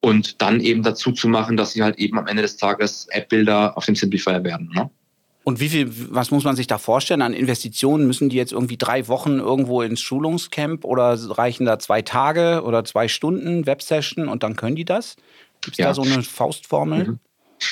und 0.00 0.42
dann 0.42 0.60
eben 0.60 0.82
dazu 0.82 1.12
zu 1.12 1.28
machen, 1.28 1.56
dass 1.56 1.72
sie 1.72 1.82
halt 1.82 1.98
eben 1.98 2.18
am 2.18 2.26
Ende 2.26 2.42
des 2.42 2.56
Tages 2.56 3.06
App-Builder 3.10 3.76
auf 3.76 3.86
dem 3.86 3.94
Simplifier 3.94 4.42
werden. 4.42 4.70
Ne? 4.74 4.90
Und 5.44 5.58
wie 5.58 5.68
viel, 5.68 5.90
was 6.10 6.30
muss 6.30 6.44
man 6.44 6.54
sich 6.54 6.66
da 6.66 6.78
vorstellen 6.78 7.22
an 7.22 7.32
Investitionen? 7.32 8.06
Müssen 8.06 8.28
die 8.28 8.36
jetzt 8.36 8.52
irgendwie 8.52 8.76
drei 8.76 9.08
Wochen 9.08 9.38
irgendwo 9.38 9.82
ins 9.82 10.00
Schulungscamp 10.00 10.84
oder 10.84 11.18
reichen 11.30 11.66
da 11.66 11.78
zwei 11.78 12.02
Tage 12.02 12.62
oder 12.64 12.84
zwei 12.84 13.08
Stunden 13.08 13.66
Websession 13.66 14.28
und 14.28 14.42
dann 14.42 14.54
können 14.54 14.76
die 14.76 14.84
das? 14.84 15.16
Gibt 15.60 15.74
es 15.74 15.78
ja. 15.78 15.86
da 15.86 15.94
so 15.94 16.02
eine 16.02 16.22
Faustformel? 16.22 17.04
Mhm. 17.04 17.18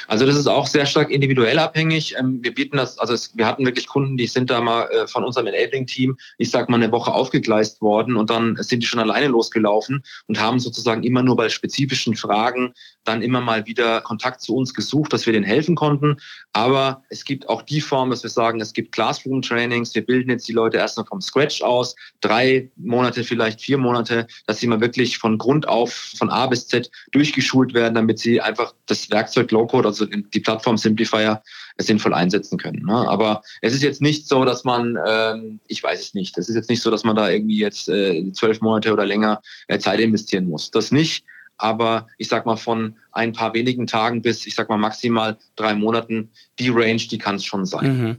Also 0.08 0.26
das 0.26 0.36
ist 0.36 0.46
auch 0.46 0.66
sehr 0.66 0.86
stark 0.86 1.10
individuell 1.10 1.58
abhängig. 1.58 2.14
Ähm, 2.18 2.38
wir 2.42 2.54
bieten 2.54 2.76
das, 2.76 2.98
also 2.98 3.14
wir 3.34 3.46
hatten 3.46 3.64
wirklich 3.64 3.86
Kunden, 3.86 4.16
die 4.16 4.26
sind 4.26 4.50
da 4.50 4.60
mal 4.60 4.88
äh, 4.90 5.06
von 5.06 5.24
unserem 5.24 5.46
Enabling-Team, 5.46 6.16
ich 6.38 6.50
sag 6.50 6.68
mal, 6.68 6.76
eine 6.76 6.92
Woche 6.92 7.12
aufgegleist 7.12 7.80
worden 7.80 8.16
und 8.16 8.30
dann 8.30 8.56
sind 8.60 8.82
die 8.82 8.86
schon 8.86 9.00
alleine 9.00 9.28
losgelaufen 9.28 10.02
und 10.26 10.40
haben 10.40 10.60
sozusagen 10.60 11.02
immer 11.02 11.22
nur 11.22 11.36
bei 11.36 11.48
spezifischen 11.48 12.16
Fragen 12.16 12.74
dann 13.04 13.22
immer 13.22 13.40
mal 13.40 13.66
wieder 13.66 14.00
Kontakt 14.02 14.40
zu 14.40 14.54
uns 14.54 14.74
gesucht, 14.74 15.12
dass 15.12 15.26
wir 15.26 15.32
denen 15.32 15.44
helfen 15.44 15.74
konnten. 15.74 16.16
Aber 16.52 17.02
es 17.08 17.24
gibt 17.24 17.48
auch 17.48 17.62
die 17.62 17.80
Form, 17.80 18.10
dass 18.10 18.22
wir 18.22 18.30
sagen, 18.30 18.60
es 18.60 18.72
gibt 18.72 18.92
Classroom-Trainings. 18.92 19.94
Wir 19.94 20.04
bilden 20.04 20.30
jetzt 20.30 20.48
die 20.48 20.52
Leute 20.52 20.76
erst 20.76 20.98
mal 20.98 21.04
vom 21.04 21.20
Scratch 21.20 21.62
aus, 21.62 21.96
drei 22.20 22.70
Monate, 22.76 23.24
vielleicht 23.24 23.60
vier 23.60 23.78
Monate, 23.78 24.26
dass 24.46 24.58
sie 24.58 24.66
mal 24.66 24.80
wirklich 24.80 25.18
von 25.18 25.38
Grund 25.38 25.68
auf, 25.68 25.92
von 26.18 26.30
A 26.30 26.46
bis 26.46 26.66
Z 26.66 26.90
durchgeschult 27.12 27.74
werden, 27.74 27.94
damit 27.94 28.18
sie 28.18 28.40
einfach 28.40 28.74
das 28.86 29.10
Werkzeug 29.10 29.50
Low-Code, 29.50 29.79
also 29.86 30.06
die 30.06 30.40
Plattform 30.40 30.76
Simplifier, 30.76 31.42
sinnvoll 31.78 32.14
einsetzen 32.14 32.58
können. 32.58 32.84
Ne? 32.84 33.08
Aber 33.08 33.42
es 33.62 33.74
ist 33.74 33.82
jetzt 33.82 34.02
nicht 34.02 34.28
so, 34.28 34.44
dass 34.44 34.64
man, 34.64 34.98
ähm, 35.06 35.60
ich 35.66 35.82
weiß 35.82 36.00
es 36.00 36.14
nicht, 36.14 36.36
es 36.36 36.48
ist 36.48 36.54
jetzt 36.54 36.68
nicht 36.68 36.82
so, 36.82 36.90
dass 36.90 37.04
man 37.04 37.16
da 37.16 37.30
irgendwie 37.30 37.58
jetzt 37.58 37.88
äh, 37.88 38.30
zwölf 38.32 38.60
Monate 38.60 38.92
oder 38.92 39.06
länger 39.06 39.40
äh, 39.68 39.78
Zeit 39.78 40.00
investieren 40.00 40.46
muss. 40.46 40.70
Das 40.70 40.92
nicht 40.92 41.24
aber 41.60 42.06
ich 42.16 42.28
sag 42.28 42.46
mal 42.46 42.56
von 42.56 42.96
ein 43.12 43.32
paar 43.32 43.54
wenigen 43.54 43.86
Tagen 43.86 44.22
bis, 44.22 44.46
ich 44.46 44.54
sag 44.54 44.68
mal 44.68 44.78
maximal 44.78 45.36
drei 45.56 45.74
Monaten, 45.74 46.30
die 46.58 46.70
Range, 46.70 46.96
die 46.96 47.18
kann 47.18 47.36
es 47.36 47.44
schon 47.44 47.66
sein. 47.66 47.98
Mhm. 47.98 48.16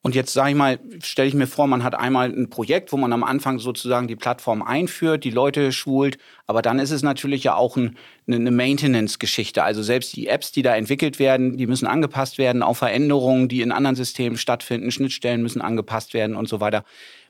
Und 0.00 0.14
jetzt 0.14 0.32
sage 0.32 0.50
ich 0.50 0.56
mal, 0.56 0.78
stelle 1.02 1.28
ich 1.28 1.34
mir 1.34 1.48
vor, 1.48 1.66
man 1.66 1.82
hat 1.82 1.96
einmal 1.96 2.30
ein 2.30 2.50
Projekt, 2.50 2.92
wo 2.92 2.96
man 2.96 3.12
am 3.12 3.24
Anfang 3.24 3.58
sozusagen 3.58 4.06
die 4.06 4.14
Plattform 4.14 4.62
einführt, 4.62 5.24
die 5.24 5.30
Leute 5.30 5.72
schult, 5.72 6.18
aber 6.46 6.62
dann 6.62 6.78
ist 6.78 6.92
es 6.92 7.02
natürlich 7.02 7.42
ja 7.42 7.56
auch 7.56 7.76
ein, 7.76 7.96
eine 8.28 8.52
Maintenance-Geschichte. 8.52 9.64
Also 9.64 9.82
selbst 9.82 10.14
die 10.14 10.28
Apps, 10.28 10.52
die 10.52 10.62
da 10.62 10.76
entwickelt 10.76 11.18
werden, 11.18 11.56
die 11.56 11.66
müssen 11.66 11.88
angepasst 11.88 12.38
werden 12.38 12.62
auf 12.62 12.78
Veränderungen, 12.78 13.48
die 13.48 13.60
in 13.60 13.72
anderen 13.72 13.96
Systemen 13.96 14.38
stattfinden, 14.38 14.92
Schnittstellen 14.92 15.42
müssen 15.42 15.60
angepasst 15.60 16.14
werden 16.14 16.36
und 16.36 16.48
so 16.48 16.60
weiter. 16.60 16.84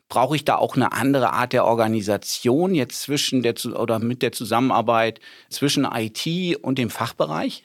Brauche 0.07 0.35
ich 0.35 0.45
da 0.45 0.55
auch 0.55 0.75
eine 0.75 0.91
andere 0.91 1.33
Art 1.33 1.53
der 1.53 1.65
Organisation 1.65 2.75
jetzt 2.75 3.01
zwischen 3.01 3.41
der 3.41 3.55
oder 3.65 3.99
mit 3.99 4.21
der 4.21 4.31
Zusammenarbeit 4.31 5.19
zwischen 5.49 5.85
IT 5.85 6.55
und 6.61 6.77
dem 6.77 6.91
Fachbereich? 6.91 7.63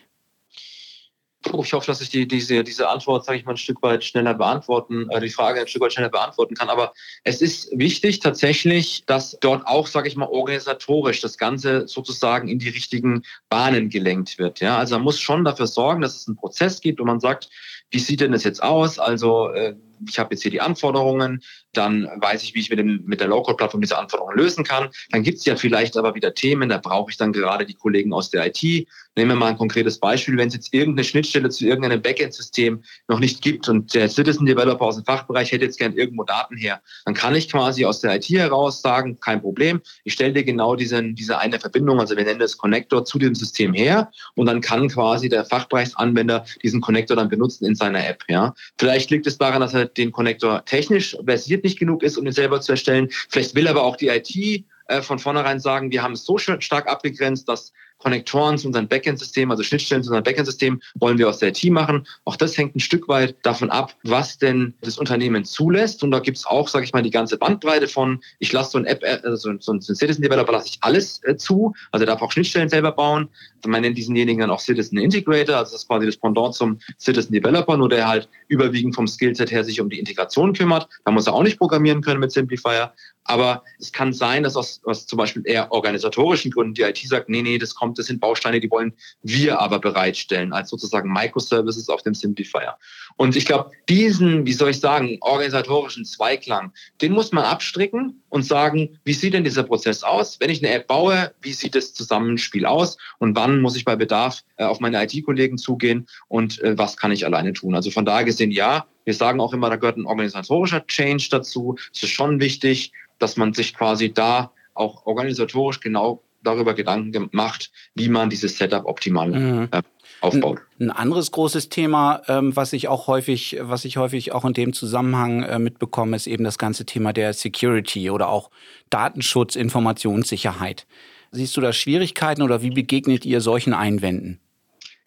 Ich 1.62 1.72
hoffe, 1.72 1.86
dass 1.86 2.00
ich 2.00 2.08
die, 2.08 2.26
diese, 2.26 2.64
diese 2.64 2.88
Antwort, 2.88 3.24
sage 3.24 3.38
ich 3.38 3.44
mal, 3.44 3.52
ein 3.52 3.56
Stück 3.56 3.82
weit 3.82 4.04
schneller 4.04 4.34
beantworten, 4.34 5.08
äh, 5.10 5.20
die 5.20 5.30
Frage 5.30 5.60
ein 5.60 5.68
Stück 5.68 5.82
weit 5.82 5.92
schneller 5.92 6.08
beantworten 6.08 6.54
kann. 6.54 6.68
Aber 6.68 6.92
es 7.22 7.42
ist 7.42 7.70
wichtig 7.78 8.20
tatsächlich, 8.20 9.04
dass 9.06 9.38
dort 9.40 9.66
auch, 9.66 9.86
sage 9.86 10.08
ich 10.08 10.16
mal, 10.16 10.28
organisatorisch 10.28 11.20
das 11.20 11.38
Ganze 11.38 11.86
sozusagen 11.86 12.48
in 12.48 12.58
die 12.58 12.70
richtigen 12.70 13.22
Bahnen 13.48 13.90
gelenkt 13.90 14.38
wird. 14.38 14.60
Ja, 14.60 14.78
also 14.78 14.96
man 14.96 15.04
muss 15.04 15.20
schon 15.20 15.44
dafür 15.44 15.66
sorgen, 15.66 16.00
dass 16.00 16.16
es 16.16 16.26
einen 16.26 16.36
Prozess 16.36 16.80
gibt, 16.80 17.00
wo 17.00 17.04
man 17.04 17.20
sagt, 17.20 17.48
wie 17.90 17.98
sieht 17.98 18.20
denn 18.20 18.32
das 18.32 18.44
jetzt 18.44 18.62
aus? 18.62 18.98
Also 18.98 19.50
äh, 19.50 19.76
ich 20.08 20.18
habe 20.18 20.34
jetzt 20.34 20.42
hier 20.42 20.50
die 20.50 20.60
Anforderungen, 20.60 21.42
dann 21.72 22.08
weiß 22.16 22.42
ich, 22.42 22.54
wie 22.54 22.60
ich 22.60 22.70
mit, 22.70 22.78
dem, 22.78 23.02
mit 23.04 23.20
der 23.20 23.28
Low-Code-Plattform 23.28 23.80
diese 23.80 23.98
Anforderungen 23.98 24.36
lösen 24.36 24.64
kann. 24.64 24.88
Dann 25.10 25.22
gibt 25.22 25.38
es 25.38 25.44
ja 25.44 25.56
vielleicht 25.56 25.96
aber 25.96 26.14
wieder 26.14 26.34
Themen, 26.34 26.68
da 26.68 26.78
brauche 26.78 27.10
ich 27.10 27.16
dann 27.16 27.32
gerade 27.32 27.66
die 27.66 27.74
Kollegen 27.74 28.12
aus 28.12 28.30
der 28.30 28.46
IT. 28.46 28.86
Nehmen 29.16 29.30
wir 29.30 29.36
mal 29.36 29.48
ein 29.48 29.58
konkretes 29.58 29.98
Beispiel, 29.98 30.36
wenn 30.36 30.48
es 30.48 30.54
jetzt 30.54 30.74
irgendeine 30.74 31.04
Schnittstelle 31.04 31.48
zu 31.48 31.64
irgendeinem 31.64 32.02
Backend-System 32.02 32.82
noch 33.08 33.20
nicht 33.20 33.42
gibt 33.42 33.68
und 33.68 33.94
der 33.94 34.08
Citizen-Developer 34.08 34.84
aus 34.84 34.96
dem 34.96 35.04
Fachbereich 35.04 35.52
hätte 35.52 35.64
jetzt 35.64 35.78
gern 35.78 35.92
irgendwo 35.92 36.24
Daten 36.24 36.56
her, 36.56 36.80
dann 37.04 37.14
kann 37.14 37.34
ich 37.34 37.50
quasi 37.50 37.84
aus 37.84 38.00
der 38.00 38.16
IT 38.16 38.28
heraus 38.28 38.82
sagen, 38.82 39.20
kein 39.20 39.40
Problem, 39.40 39.80
ich 40.02 40.14
stelle 40.14 40.32
dir 40.32 40.44
genau 40.44 40.74
diesen, 40.74 41.14
diese 41.14 41.38
eine 41.38 41.60
Verbindung, 41.60 42.00
also 42.00 42.16
wir 42.16 42.24
nennen 42.24 42.40
das 42.40 42.56
Connector, 42.56 43.04
zu 43.04 43.18
dem 43.18 43.34
System 43.34 43.72
her 43.72 44.10
und 44.34 44.46
dann 44.46 44.60
kann 44.60 44.88
quasi 44.88 45.28
der 45.28 45.44
Fachbereichsanwender 45.44 46.44
diesen 46.62 46.80
Connector 46.80 47.16
dann 47.16 47.28
benutzen 47.28 47.66
in 47.66 47.74
seiner 47.74 48.06
App. 48.06 48.24
Ja. 48.28 48.54
Vielleicht 48.78 49.10
liegt 49.10 49.26
es 49.26 49.38
daran, 49.38 49.60
dass 49.60 49.74
er 49.74 49.92
den 49.96 50.12
Connector 50.12 50.64
technisch 50.64 51.16
versiert 51.24 51.64
nicht 51.64 51.78
genug 51.78 52.02
ist, 52.02 52.16
um 52.16 52.26
ihn 52.26 52.32
selber 52.32 52.60
zu 52.60 52.72
erstellen. 52.72 53.08
Vielleicht 53.28 53.54
will 53.54 53.68
aber 53.68 53.82
auch 53.82 53.96
die 53.96 54.08
IT 54.08 54.64
äh, 54.88 55.02
von 55.02 55.18
vornherein 55.18 55.60
sagen, 55.60 55.90
wir 55.90 56.02
haben 56.02 56.12
es 56.12 56.24
so 56.24 56.38
stark 56.38 56.88
abgegrenzt, 56.88 57.48
dass 57.48 57.72
Konnektoren 58.04 58.58
zu 58.58 58.66
unserem 58.66 58.86
Backend-System, 58.86 59.50
also 59.50 59.62
Schnittstellen 59.62 60.02
zu 60.02 60.10
unserem 60.10 60.24
Backend-System, 60.24 60.80
wollen 60.96 61.16
wir 61.16 61.28
aus 61.28 61.38
der 61.38 61.48
IT 61.48 61.64
machen. 61.70 62.06
Auch 62.24 62.36
das 62.36 62.56
hängt 62.56 62.76
ein 62.76 62.80
Stück 62.80 63.08
weit 63.08 63.34
davon 63.42 63.70
ab, 63.70 63.96
was 64.04 64.36
denn 64.36 64.74
das 64.82 64.98
Unternehmen 64.98 65.44
zulässt. 65.44 66.02
Und 66.04 66.10
da 66.10 66.18
gibt 66.18 66.36
es 66.36 66.44
auch, 66.44 66.68
sage 66.68 66.84
ich 66.84 66.92
mal, 66.92 67.02
die 67.02 67.10
ganze 67.10 67.38
Bandbreite 67.38 67.88
von, 67.88 68.20
ich 68.38 68.52
lasse 68.52 68.72
so 68.72 68.78
ein 68.78 68.84
App, 68.84 69.02
also 69.24 69.56
so 69.58 69.72
ein 69.72 69.80
Citizen-Developer 69.80 70.52
lasse 70.52 70.68
ich 70.68 70.78
alles 70.82 71.22
äh, 71.24 71.36
zu. 71.36 71.74
Also 71.92 72.04
er 72.04 72.08
darf 72.08 72.20
auch 72.20 72.30
Schnittstellen 72.30 72.68
selber 72.68 72.92
bauen. 72.92 73.30
Man 73.66 73.80
nennt 73.80 73.96
diesenjenigen 73.96 74.40
dann 74.40 74.50
auch 74.50 74.60
Citizen 74.60 74.98
Integrator, 74.98 75.56
also 75.56 75.72
das 75.72 75.82
ist 75.82 75.88
quasi 75.88 76.04
das 76.04 76.18
Pendant 76.18 76.54
zum 76.54 76.78
Citizen 76.98 77.32
Developer, 77.32 77.78
nur 77.78 77.88
der 77.88 78.06
halt 78.06 78.28
überwiegend 78.48 78.94
vom 78.94 79.06
Skillset 79.06 79.50
her 79.50 79.64
sich 79.64 79.80
um 79.80 79.88
die 79.88 79.98
Integration 79.98 80.52
kümmert. 80.52 80.86
Da 81.06 81.12
muss 81.12 81.26
er 81.26 81.32
auch 81.32 81.42
nicht 81.42 81.58
programmieren 81.58 82.02
können 82.02 82.20
mit 82.20 82.32
Simplifier. 82.32 82.92
Aber 83.24 83.62
es 83.78 83.92
kann 83.92 84.12
sein, 84.12 84.42
dass 84.42 84.56
aus, 84.56 84.80
aus 84.84 85.06
zum 85.06 85.16
Beispiel 85.16 85.42
eher 85.46 85.72
organisatorischen 85.72 86.50
Gründen 86.50 86.74
die 86.74 86.82
IT 86.82 86.98
sagt, 86.98 87.28
nee, 87.28 87.42
nee, 87.42 87.58
das 87.58 87.74
kommt, 87.74 87.98
das 87.98 88.06
sind 88.06 88.20
Bausteine, 88.20 88.60
die 88.60 88.70
wollen 88.70 88.92
wir 89.22 89.60
aber 89.60 89.78
bereitstellen 89.78 90.52
als 90.52 90.70
sozusagen 90.70 91.10
Microservices 91.12 91.88
auf 91.88 92.02
dem 92.02 92.14
Simplifier. 92.14 92.76
Und 93.16 93.34
ich 93.34 93.46
glaube, 93.46 93.70
diesen, 93.88 94.44
wie 94.46 94.52
soll 94.52 94.70
ich 94.70 94.80
sagen, 94.80 95.16
organisatorischen 95.20 96.04
Zweiklang, 96.04 96.72
den 97.00 97.12
muss 97.12 97.32
man 97.32 97.44
abstricken 97.44 98.22
und 98.28 98.44
sagen, 98.44 98.98
wie 99.04 99.14
sieht 99.14 99.32
denn 99.32 99.44
dieser 99.44 99.62
Prozess 99.62 100.02
aus? 100.02 100.38
Wenn 100.40 100.50
ich 100.50 100.62
eine 100.64 100.74
App 100.74 100.86
baue, 100.86 101.32
wie 101.40 101.52
sieht 101.52 101.74
das 101.74 101.94
Zusammenspiel 101.94 102.66
aus? 102.66 102.98
Und 103.18 103.36
wann 103.36 103.60
muss 103.60 103.76
ich 103.76 103.84
bei 103.84 103.96
Bedarf 103.96 104.42
äh, 104.56 104.64
auf 104.64 104.80
meine 104.80 105.02
IT-Kollegen 105.02 105.56
zugehen? 105.56 106.06
Und 106.28 106.60
äh, 106.60 106.76
was 106.76 106.96
kann 106.96 107.12
ich 107.12 107.24
alleine 107.24 107.52
tun? 107.52 107.74
Also 107.74 107.90
von 107.90 108.04
daher 108.04 108.24
gesehen, 108.24 108.50
ja, 108.50 108.86
wir 109.04 109.14
sagen 109.14 109.40
auch 109.40 109.52
immer, 109.52 109.70
da 109.70 109.76
gehört 109.76 109.98
ein 109.98 110.06
organisatorischer 110.06 110.86
Change 110.86 111.28
dazu. 111.30 111.76
Es 111.94 112.02
ist 112.02 112.10
schon 112.10 112.40
wichtig, 112.40 112.92
dass 113.18 113.36
man 113.36 113.52
sich 113.54 113.74
quasi 113.74 114.12
da 114.12 114.50
auch 114.74 115.06
organisatorisch 115.06 115.80
genau 115.80 116.22
darüber 116.42 116.74
Gedanken 116.74 117.28
macht, 117.32 117.70
wie 117.94 118.08
man 118.08 118.30
dieses 118.30 118.58
Setup 118.58 118.84
optimal 118.86 119.28
mhm. 119.30 119.68
äh, 119.70 119.82
aufbaut. 120.20 120.60
Ein, 120.78 120.90
anderes 120.90 121.30
großes 121.30 121.68
Thema, 121.68 122.22
ähm, 122.28 122.54
was 122.54 122.72
ich 122.72 122.88
auch 122.88 123.06
häufig, 123.06 123.58
was 123.60 123.84
ich 123.84 123.96
häufig 123.96 124.32
auch 124.32 124.44
in 124.44 124.52
dem 124.52 124.72
Zusammenhang 124.72 125.42
äh, 125.42 125.58
mitbekomme, 125.58 126.16
ist 126.16 126.26
eben 126.26 126.44
das 126.44 126.58
ganze 126.58 126.84
Thema 126.84 127.12
der 127.12 127.32
Security 127.32 128.10
oder 128.10 128.28
auch 128.28 128.50
Datenschutz, 128.90 129.56
Informationssicherheit. 129.56 130.86
Siehst 131.30 131.56
du 131.56 131.60
da 131.60 131.72
Schwierigkeiten 131.72 132.42
oder 132.42 132.62
wie 132.62 132.70
begegnet 132.70 133.24
ihr 133.24 133.40
solchen 133.40 133.72
Einwänden? 133.74 134.40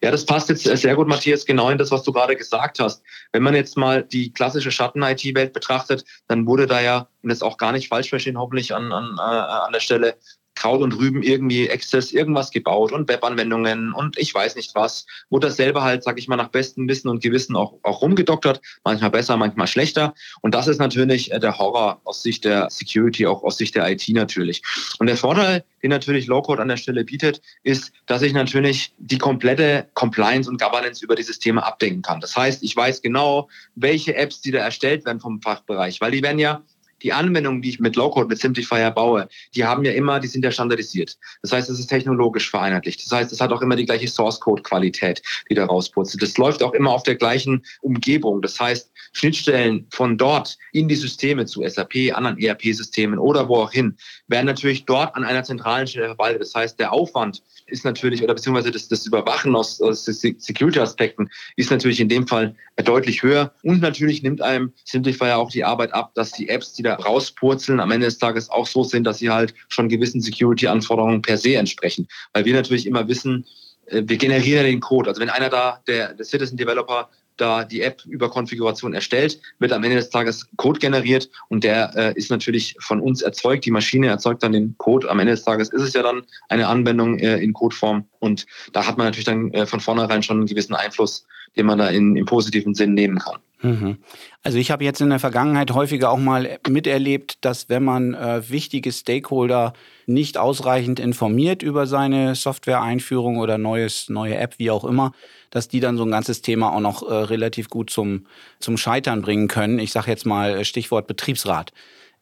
Ja, 0.00 0.12
das 0.12 0.24
passt 0.24 0.48
jetzt 0.48 0.62
sehr 0.62 0.94
gut, 0.94 1.08
Matthias, 1.08 1.44
genau 1.44 1.70
in 1.70 1.78
das, 1.78 1.90
was 1.90 2.04
du 2.04 2.12
gerade 2.12 2.36
gesagt 2.36 2.78
hast. 2.78 3.02
Wenn 3.32 3.42
man 3.42 3.54
jetzt 3.54 3.76
mal 3.76 4.04
die 4.04 4.32
klassische 4.32 4.70
Schatten-IT-Welt 4.70 5.52
betrachtet, 5.52 6.04
dann 6.28 6.46
wurde 6.46 6.68
da 6.68 6.80
ja, 6.80 7.08
und 7.22 7.30
das 7.30 7.42
auch 7.42 7.56
gar 7.56 7.72
nicht 7.72 7.88
falsch 7.88 8.08
verstehen, 8.08 8.38
hoffentlich 8.38 8.72
an, 8.74 8.92
an, 8.92 9.16
äh, 9.18 9.20
an 9.20 9.72
der 9.72 9.80
Stelle, 9.80 10.16
Kraut 10.58 10.80
und 10.80 10.92
Rüben 10.98 11.22
irgendwie 11.22 11.70
Access 11.70 12.10
irgendwas 12.10 12.50
gebaut 12.50 12.90
und 12.90 13.08
Webanwendungen 13.08 13.92
und 13.92 14.18
ich 14.18 14.34
weiß 14.34 14.56
nicht 14.56 14.74
was, 14.74 15.06
wo 15.30 15.38
das 15.38 15.54
selber 15.54 15.84
halt, 15.84 16.02
sag 16.02 16.18
ich 16.18 16.26
mal, 16.26 16.34
nach 16.34 16.48
bestem 16.48 16.88
Wissen 16.88 17.08
und 17.08 17.22
Gewissen 17.22 17.54
auch, 17.54 17.74
auch 17.84 18.02
rumgedoktert, 18.02 18.60
manchmal 18.82 19.10
besser, 19.10 19.36
manchmal 19.36 19.68
schlechter. 19.68 20.14
Und 20.40 20.56
das 20.56 20.66
ist 20.66 20.78
natürlich 20.78 21.30
äh, 21.30 21.38
der 21.38 21.58
Horror 21.58 22.00
aus 22.02 22.24
Sicht 22.24 22.44
der 22.44 22.68
Security, 22.70 23.24
auch 23.28 23.44
aus 23.44 23.56
Sicht 23.56 23.76
der 23.76 23.88
IT 23.88 24.08
natürlich. 24.08 24.62
Und 24.98 25.06
der 25.06 25.16
Vorteil, 25.16 25.62
den 25.80 25.90
natürlich 25.90 26.26
Low-Code 26.26 26.60
an 26.60 26.68
der 26.68 26.76
Stelle 26.76 27.04
bietet, 27.04 27.40
ist, 27.62 27.92
dass 28.06 28.22
ich 28.22 28.32
natürlich 28.32 28.92
die 28.98 29.18
komplette 29.18 29.86
Compliance 29.94 30.50
und 30.50 30.60
Governance 30.60 31.04
über 31.04 31.14
dieses 31.14 31.38
Thema 31.38 31.62
abdenken 31.62 32.02
kann. 32.02 32.20
Das 32.20 32.36
heißt, 32.36 32.64
ich 32.64 32.74
weiß 32.74 33.00
genau, 33.00 33.48
welche 33.76 34.16
Apps, 34.16 34.40
die 34.40 34.50
da 34.50 34.58
erstellt 34.58 35.04
werden 35.04 35.20
vom 35.20 35.40
Fachbereich, 35.40 36.00
weil 36.00 36.10
die 36.10 36.22
werden 36.22 36.40
ja 36.40 36.62
die 37.02 37.12
Anwendungen, 37.12 37.62
die 37.62 37.70
ich 37.70 37.80
mit 37.80 37.96
Low-Code, 37.96 38.28
mit 38.28 38.38
Simplifier 38.38 38.90
baue, 38.90 39.28
die 39.54 39.64
haben 39.64 39.84
ja 39.84 39.92
immer, 39.92 40.20
die 40.20 40.28
sind 40.28 40.44
ja 40.44 40.50
standardisiert. 40.50 41.16
Das 41.42 41.52
heißt, 41.52 41.70
es 41.70 41.78
ist 41.78 41.88
technologisch 41.88 42.50
vereinheitlicht. 42.50 43.04
Das 43.04 43.12
heißt, 43.12 43.32
es 43.32 43.40
hat 43.40 43.52
auch 43.52 43.62
immer 43.62 43.76
die 43.76 43.86
gleiche 43.86 44.08
Source-Code-Qualität, 44.08 45.22
die 45.50 45.54
da 45.54 45.66
rausputzelt. 45.66 46.22
Das 46.22 46.36
läuft 46.38 46.62
auch 46.62 46.72
immer 46.72 46.90
auf 46.90 47.02
der 47.02 47.16
gleichen 47.16 47.64
Umgebung. 47.82 48.42
Das 48.42 48.58
heißt, 48.58 48.90
Schnittstellen 49.12 49.86
von 49.90 50.18
dort 50.18 50.58
in 50.72 50.88
die 50.88 50.96
Systeme 50.96 51.46
zu 51.46 51.66
SAP, 51.66 52.12
anderen 52.14 52.38
ERP-Systemen 52.38 53.18
oder 53.18 53.48
wo 53.48 53.56
auch 53.56 53.72
hin, 53.72 53.96
werden 54.26 54.46
natürlich 54.46 54.84
dort 54.84 55.14
an 55.14 55.24
einer 55.24 55.44
zentralen 55.44 55.86
Stelle 55.86 56.08
verwaltet. 56.08 56.42
Das 56.42 56.54
heißt, 56.54 56.78
der 56.78 56.92
Aufwand 56.92 57.42
ist 57.68 57.84
natürlich, 57.84 58.22
oder 58.22 58.34
beziehungsweise 58.34 58.70
das, 58.70 58.88
das 58.88 59.06
Überwachen 59.06 59.54
aus, 59.54 59.80
aus 59.80 60.04
Security-Aspekten 60.04 61.30
ist 61.56 61.70
natürlich 61.70 62.00
in 62.00 62.08
dem 62.08 62.26
Fall 62.26 62.54
deutlich 62.84 63.22
höher. 63.22 63.52
Und 63.62 63.80
natürlich 63.80 64.22
nimmt 64.22 64.42
einem 64.42 64.72
Simplifier 64.84 65.38
auch 65.38 65.50
die 65.50 65.64
Arbeit 65.64 65.92
ab, 65.92 66.12
dass 66.14 66.32
die 66.32 66.48
Apps, 66.48 66.72
die 66.72 66.82
da 66.82 66.94
rauspurzeln, 66.94 67.80
am 67.80 67.90
Ende 67.90 68.06
des 68.06 68.18
Tages 68.18 68.50
auch 68.50 68.66
so 68.66 68.82
sind, 68.82 69.04
dass 69.04 69.18
sie 69.18 69.30
halt 69.30 69.54
schon 69.68 69.88
gewissen 69.88 70.20
Security-Anforderungen 70.20 71.22
per 71.22 71.38
se 71.38 71.54
entsprechen. 71.56 72.08
Weil 72.32 72.44
wir 72.44 72.54
natürlich 72.54 72.86
immer 72.86 73.06
wissen, 73.08 73.46
äh, 73.86 74.02
wir 74.04 74.16
generieren 74.16 74.64
den 74.64 74.80
Code. 74.80 75.08
Also 75.08 75.20
wenn 75.20 75.30
einer 75.30 75.48
da, 75.48 75.82
der, 75.86 76.14
der 76.14 76.24
Citizen 76.24 76.56
Developer, 76.56 77.08
da 77.40 77.64
die 77.64 77.82
App 77.82 78.04
über 78.06 78.28
Konfiguration 78.30 78.94
erstellt, 78.94 79.40
wird 79.58 79.72
am 79.72 79.84
Ende 79.84 79.96
des 79.96 80.10
Tages 80.10 80.46
Code 80.56 80.78
generiert 80.78 81.30
und 81.48 81.64
der 81.64 81.92
äh, 81.96 82.12
ist 82.14 82.30
natürlich 82.30 82.76
von 82.80 83.00
uns 83.00 83.22
erzeugt. 83.22 83.64
Die 83.64 83.70
Maschine 83.70 84.08
erzeugt 84.08 84.42
dann 84.42 84.52
den 84.52 84.76
Code. 84.78 85.10
Am 85.10 85.18
Ende 85.18 85.32
des 85.32 85.44
Tages 85.44 85.70
ist 85.70 85.82
es 85.82 85.92
ja 85.94 86.02
dann 86.02 86.22
eine 86.48 86.68
Anwendung 86.68 87.18
äh, 87.18 87.38
in 87.38 87.52
Codeform 87.52 88.04
und 88.18 88.46
da 88.72 88.86
hat 88.86 88.98
man 88.98 89.06
natürlich 89.06 89.26
dann 89.26 89.52
äh, 89.52 89.66
von 89.66 89.80
vornherein 89.80 90.22
schon 90.22 90.38
einen 90.38 90.46
gewissen 90.46 90.74
Einfluss, 90.74 91.26
den 91.56 91.66
man 91.66 91.78
da 91.78 91.88
in, 91.88 92.16
im 92.16 92.26
positiven 92.26 92.74
Sinn 92.74 92.94
nehmen 92.94 93.18
kann. 93.18 93.38
Mhm. 93.62 93.98
Also 94.42 94.58
ich 94.58 94.70
habe 94.70 94.84
jetzt 94.84 95.00
in 95.00 95.10
der 95.10 95.18
Vergangenheit 95.18 95.72
häufiger 95.72 96.10
auch 96.10 96.18
mal 96.18 96.58
miterlebt, 96.68 97.44
dass 97.44 97.68
wenn 97.68 97.84
man 97.84 98.14
äh, 98.14 98.48
wichtige 98.48 98.92
Stakeholder 98.92 99.72
nicht 100.08 100.38
ausreichend 100.38 100.98
informiert 100.98 101.62
über 101.62 101.86
seine 101.86 102.34
Software-Einführung 102.34 103.36
oder 103.36 103.58
neues, 103.58 104.08
neue 104.08 104.36
App, 104.36 104.58
wie 104.58 104.70
auch 104.70 104.84
immer, 104.84 105.12
dass 105.50 105.68
die 105.68 105.80
dann 105.80 105.96
so 105.96 106.04
ein 106.04 106.10
ganzes 106.10 106.42
Thema 106.42 106.72
auch 106.72 106.80
noch 106.80 107.08
äh, 107.08 107.14
relativ 107.14 107.68
gut 107.68 107.90
zum, 107.90 108.26
zum 108.58 108.76
Scheitern 108.76 109.22
bringen 109.22 109.48
können. 109.48 109.78
Ich 109.78 109.92
sage 109.92 110.10
jetzt 110.10 110.26
mal 110.26 110.58
äh, 110.58 110.64
Stichwort 110.64 111.06
Betriebsrat. 111.06 111.72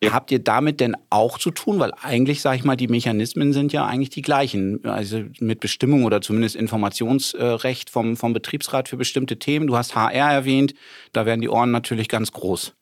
Ja. 0.03 0.13
Habt 0.13 0.31
ihr 0.31 0.41
damit 0.41 0.81
denn 0.81 0.95
auch 1.09 1.39
zu 1.39 1.51
tun? 1.51 1.79
Weil 1.79 1.93
eigentlich, 2.03 2.43
sage 2.43 2.59
ich 2.59 2.65
mal, 2.65 2.77
die 2.77 2.89
Mechanismen 2.89 3.55
sind 3.55 3.73
ja 3.73 3.87
eigentlich 3.87 4.11
die 4.11 4.21
gleichen. 4.21 4.85
Also 4.85 5.23
mit 5.41 5.61
Bestimmung 5.61 6.05
oder 6.05 6.21
zumindest 6.21 6.55
Informationsrecht 6.55 7.89
vom, 7.89 8.17
vom 8.17 8.35
Betriebsrat 8.35 8.89
für 8.89 8.99
bestimmte 8.99 9.39
Themen. 9.39 9.67
Du 9.67 9.77
hast 9.77 9.95
HR 9.95 10.33
erwähnt, 10.33 10.75
da 11.13 11.25
werden 11.25 11.41
die 11.41 11.49
Ohren 11.49 11.71
natürlich 11.71 12.09
ganz 12.09 12.33
groß. 12.33 12.76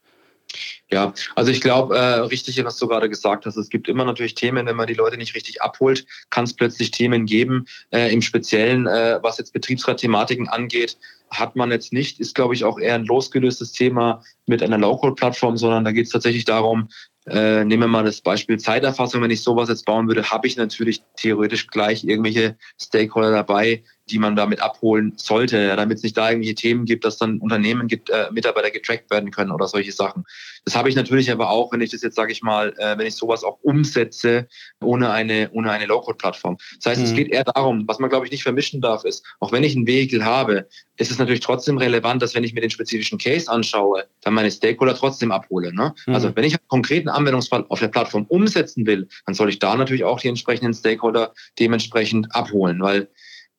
Ja, 0.90 1.12
also 1.34 1.50
ich 1.50 1.60
glaube, 1.60 1.96
äh, 1.96 2.20
richtig, 2.20 2.62
was 2.64 2.76
du 2.76 2.86
gerade 2.86 3.08
gesagt 3.08 3.46
hast. 3.46 3.56
Es 3.56 3.68
gibt 3.68 3.88
immer 3.88 4.04
natürlich 4.04 4.34
Themen, 4.34 4.66
wenn 4.66 4.76
man 4.76 4.86
die 4.86 4.94
Leute 4.94 5.16
nicht 5.16 5.34
richtig 5.34 5.62
abholt, 5.62 6.06
kann 6.30 6.44
es 6.44 6.54
plötzlich 6.54 6.90
Themen 6.90 7.26
geben. 7.26 7.66
Äh, 7.90 8.12
Im 8.12 8.22
Speziellen, 8.22 8.86
äh, 8.86 9.18
was 9.22 9.38
jetzt 9.38 9.52
Betriebsrat-Thematiken 9.52 10.48
angeht, 10.48 10.96
hat 11.30 11.56
man 11.56 11.70
jetzt 11.70 11.92
nicht, 11.92 12.20
ist 12.20 12.34
glaube 12.34 12.54
ich 12.54 12.64
auch 12.64 12.78
eher 12.78 12.94
ein 12.94 13.06
losgelöstes 13.06 13.72
Thema 13.72 14.22
mit 14.46 14.62
einer 14.62 14.78
Low-Code-Plattform, 14.78 15.56
sondern 15.56 15.84
da 15.84 15.92
geht 15.92 16.06
es 16.06 16.12
tatsächlich 16.12 16.44
darum, 16.44 16.88
äh, 17.26 17.64
nehmen 17.64 17.84
wir 17.84 17.88
mal 17.88 18.04
das 18.04 18.20
Beispiel 18.20 18.58
Zeiterfassung. 18.58 19.22
Wenn 19.22 19.30
ich 19.30 19.42
sowas 19.42 19.68
jetzt 19.68 19.86
bauen 19.86 20.08
würde, 20.08 20.30
habe 20.30 20.46
ich 20.46 20.56
natürlich 20.56 21.02
theoretisch 21.16 21.66
gleich 21.68 22.04
irgendwelche 22.04 22.56
Stakeholder 22.80 23.30
dabei, 23.30 23.82
die 24.10 24.18
man 24.18 24.36
damit 24.36 24.60
abholen 24.60 25.14
sollte, 25.16 25.58
ja, 25.58 25.76
damit 25.76 25.98
es 25.98 26.02
nicht 26.02 26.16
da 26.16 26.28
irgendwelche 26.28 26.54
Themen 26.54 26.84
gibt, 26.84 27.04
dass 27.04 27.16
dann 27.16 27.38
Unternehmen 27.38 27.88
gibt, 27.88 28.10
äh, 28.10 28.26
Mitarbeiter 28.32 28.70
getrackt 28.70 29.10
werden 29.10 29.30
können 29.30 29.50
oder 29.50 29.66
solche 29.66 29.92
Sachen. 29.92 30.24
Das 30.64 30.76
habe 30.76 30.88
ich 30.88 30.94
natürlich 30.94 31.30
aber 31.30 31.50
auch, 31.50 31.72
wenn 31.72 31.80
ich 31.80 31.90
das 31.90 32.02
jetzt, 32.02 32.16
sage 32.16 32.32
ich 32.32 32.42
mal, 32.42 32.74
äh, 32.78 32.98
wenn 32.98 33.06
ich 33.06 33.16
sowas 33.16 33.44
auch 33.44 33.58
umsetze 33.62 34.46
ohne 34.82 35.10
eine, 35.10 35.50
ohne 35.52 35.70
eine 35.70 35.86
Low-Code-Plattform. 35.86 36.58
Das 36.76 36.92
heißt, 36.92 37.00
mhm. 37.00 37.06
es 37.06 37.14
geht 37.14 37.28
eher 37.28 37.44
darum, 37.44 37.88
was 37.88 37.98
man, 37.98 38.10
glaube 38.10 38.26
ich, 38.26 38.32
nicht 38.32 38.42
vermischen 38.42 38.80
darf, 38.80 39.04
ist, 39.04 39.24
auch 39.40 39.52
wenn 39.52 39.64
ich 39.64 39.74
ein 39.74 39.86
Vehikel 39.86 40.24
habe, 40.24 40.68
ist 40.96 41.10
es 41.10 41.18
natürlich 41.18 41.40
trotzdem 41.40 41.78
relevant, 41.78 42.22
dass 42.22 42.34
wenn 42.34 42.44
ich 42.44 42.54
mir 42.54 42.60
den 42.60 42.70
spezifischen 42.70 43.18
Case 43.18 43.50
anschaue, 43.50 44.04
dann 44.20 44.34
meine 44.34 44.50
Stakeholder 44.50 44.94
trotzdem 44.94 45.32
abhole. 45.32 45.74
Ne? 45.74 45.94
Mhm. 46.06 46.14
Also 46.14 46.36
wenn 46.36 46.44
ich 46.44 46.54
einen 46.54 46.68
konkreten 46.68 47.08
Anwendungsfall 47.08 47.64
auf 47.68 47.80
der 47.80 47.88
Plattform 47.88 48.26
umsetzen 48.28 48.86
will, 48.86 49.08
dann 49.26 49.34
soll 49.34 49.48
ich 49.48 49.58
da 49.58 49.76
natürlich 49.76 50.04
auch 50.04 50.20
die 50.20 50.28
entsprechenden 50.28 50.74
Stakeholder 50.74 51.32
dementsprechend 51.58 52.34
abholen, 52.34 52.80
weil 52.80 53.08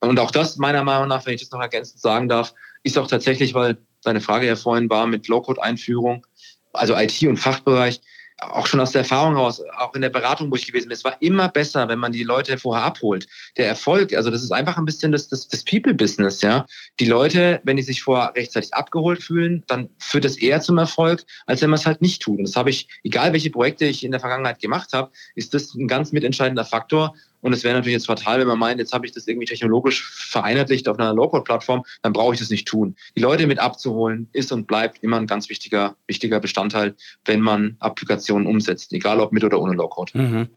und 0.06 0.18
auch 0.18 0.30
das, 0.30 0.56
meiner 0.56 0.84
Meinung 0.84 1.08
nach, 1.08 1.26
wenn 1.26 1.34
ich 1.34 1.42
das 1.42 1.50
noch 1.50 1.60
ergänzend 1.60 2.00
sagen 2.00 2.28
darf, 2.28 2.54
ist 2.82 2.98
auch 2.98 3.06
tatsächlich, 3.06 3.54
weil 3.54 3.76
deine 4.02 4.20
Frage 4.20 4.46
ja 4.46 4.56
vorhin 4.56 4.88
war 4.90 5.06
mit 5.06 5.28
Low-Code-Einführung, 5.28 6.26
also 6.72 6.94
IT 6.96 7.22
und 7.22 7.36
Fachbereich, 7.36 8.00
auch 8.38 8.66
schon 8.66 8.80
aus 8.80 8.92
der 8.92 9.00
Erfahrung 9.00 9.34
heraus, 9.34 9.62
auch 9.78 9.94
in 9.94 10.02
der 10.02 10.10
Beratung, 10.10 10.50
wo 10.50 10.56
ich 10.56 10.66
gewesen 10.66 10.88
bin, 10.88 10.92
es 10.94 11.04
war 11.04 11.16
immer 11.20 11.48
besser, 11.48 11.88
wenn 11.88 11.98
man 11.98 12.12
die 12.12 12.22
Leute 12.22 12.58
vorher 12.58 12.84
abholt. 12.84 13.26
Der 13.56 13.66
Erfolg, 13.66 14.12
also 14.12 14.30
das 14.30 14.42
ist 14.42 14.52
einfach 14.52 14.76
ein 14.76 14.84
bisschen 14.84 15.12
das, 15.12 15.28
das, 15.28 15.48
das 15.48 15.64
People-Business, 15.64 16.42
ja. 16.42 16.66
Die 17.00 17.06
Leute, 17.06 17.60
wenn 17.64 17.78
die 17.78 17.82
sich 17.82 18.02
vorher 18.02 18.34
rechtzeitig 18.34 18.74
abgeholt 18.74 19.22
fühlen, 19.22 19.64
dann 19.68 19.88
führt 19.98 20.26
das 20.26 20.36
eher 20.36 20.60
zum 20.60 20.76
Erfolg, 20.76 21.24
als 21.46 21.62
wenn 21.62 21.70
man 21.70 21.78
es 21.78 21.86
halt 21.86 22.02
nicht 22.02 22.20
tut. 22.20 22.38
Und 22.38 22.44
das 22.44 22.56
habe 22.56 22.68
ich, 22.68 22.88
egal 23.04 23.32
welche 23.32 23.50
Projekte 23.50 23.86
ich 23.86 24.04
in 24.04 24.10
der 24.10 24.20
Vergangenheit 24.20 24.60
gemacht 24.60 24.92
habe, 24.92 25.10
ist 25.34 25.54
das 25.54 25.74
ein 25.74 25.88
ganz 25.88 26.12
mitentscheidender 26.12 26.66
Faktor, 26.66 27.14
und 27.40 27.52
es 27.52 27.64
wäre 27.64 27.74
natürlich 27.74 27.94
jetzt 27.94 28.06
fatal, 28.06 28.40
wenn 28.40 28.46
man 28.46 28.58
meint, 28.58 28.78
jetzt 28.78 28.92
habe 28.92 29.06
ich 29.06 29.12
das 29.12 29.26
irgendwie 29.26 29.46
technologisch 29.46 30.04
vereinheitlicht 30.04 30.88
auf 30.88 30.98
einer 30.98 31.14
Low-Code-Plattform, 31.14 31.84
dann 32.02 32.12
brauche 32.12 32.34
ich 32.34 32.40
das 32.40 32.50
nicht 32.50 32.66
tun. 32.66 32.96
Die 33.16 33.20
Leute 33.20 33.46
mit 33.46 33.58
abzuholen, 33.58 34.28
ist 34.32 34.52
und 34.52 34.66
bleibt 34.66 35.02
immer 35.02 35.18
ein 35.18 35.26
ganz 35.26 35.48
wichtiger, 35.48 35.96
wichtiger 36.06 36.40
Bestandteil, 36.40 36.94
wenn 37.24 37.40
man 37.40 37.76
Applikationen 37.80 38.46
umsetzt, 38.46 38.92
egal 38.92 39.20
ob 39.20 39.32
mit 39.32 39.44
oder 39.44 39.60
ohne 39.60 39.74
Low-Code. 39.74 40.18
Mhm. 40.18 40.48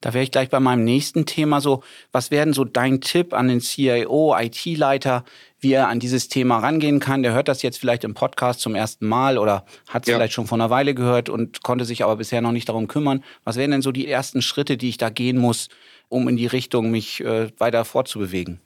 Da 0.00 0.12
wäre 0.12 0.22
ich 0.22 0.30
gleich 0.30 0.50
bei 0.50 0.60
meinem 0.60 0.84
nächsten 0.84 1.24
Thema 1.24 1.60
so, 1.60 1.82
was 2.12 2.30
wäre 2.30 2.44
denn 2.44 2.52
so 2.52 2.64
dein 2.64 3.00
Tipp 3.00 3.32
an 3.32 3.48
den 3.48 3.60
CIO, 3.60 4.36
IT-Leiter, 4.38 5.24
wie 5.58 5.72
er 5.72 5.88
an 5.88 6.00
dieses 6.00 6.28
Thema 6.28 6.58
rangehen 6.58 7.00
kann? 7.00 7.22
Der 7.22 7.32
hört 7.32 7.48
das 7.48 7.62
jetzt 7.62 7.78
vielleicht 7.78 8.04
im 8.04 8.14
Podcast 8.14 8.60
zum 8.60 8.74
ersten 8.74 9.06
Mal 9.06 9.38
oder 9.38 9.64
hat 9.88 10.02
es 10.02 10.08
ja. 10.08 10.16
vielleicht 10.16 10.34
schon 10.34 10.46
vor 10.46 10.58
einer 10.58 10.70
Weile 10.70 10.94
gehört 10.94 11.28
und 11.28 11.62
konnte 11.62 11.86
sich 11.86 12.04
aber 12.04 12.16
bisher 12.16 12.42
noch 12.42 12.52
nicht 12.52 12.68
darum 12.68 12.88
kümmern. 12.88 13.24
Was 13.44 13.56
wären 13.56 13.70
denn 13.70 13.82
so 13.82 13.90
die 13.90 14.06
ersten 14.06 14.42
Schritte, 14.42 14.76
die 14.76 14.90
ich 14.90 14.98
da 14.98 15.08
gehen 15.08 15.38
muss, 15.38 15.68
um 16.08 16.28
in 16.28 16.36
die 16.36 16.46
Richtung 16.46 16.90
mich 16.90 17.22
äh, 17.22 17.50
weiter 17.58 17.84
fortzubewegen? 17.84 18.60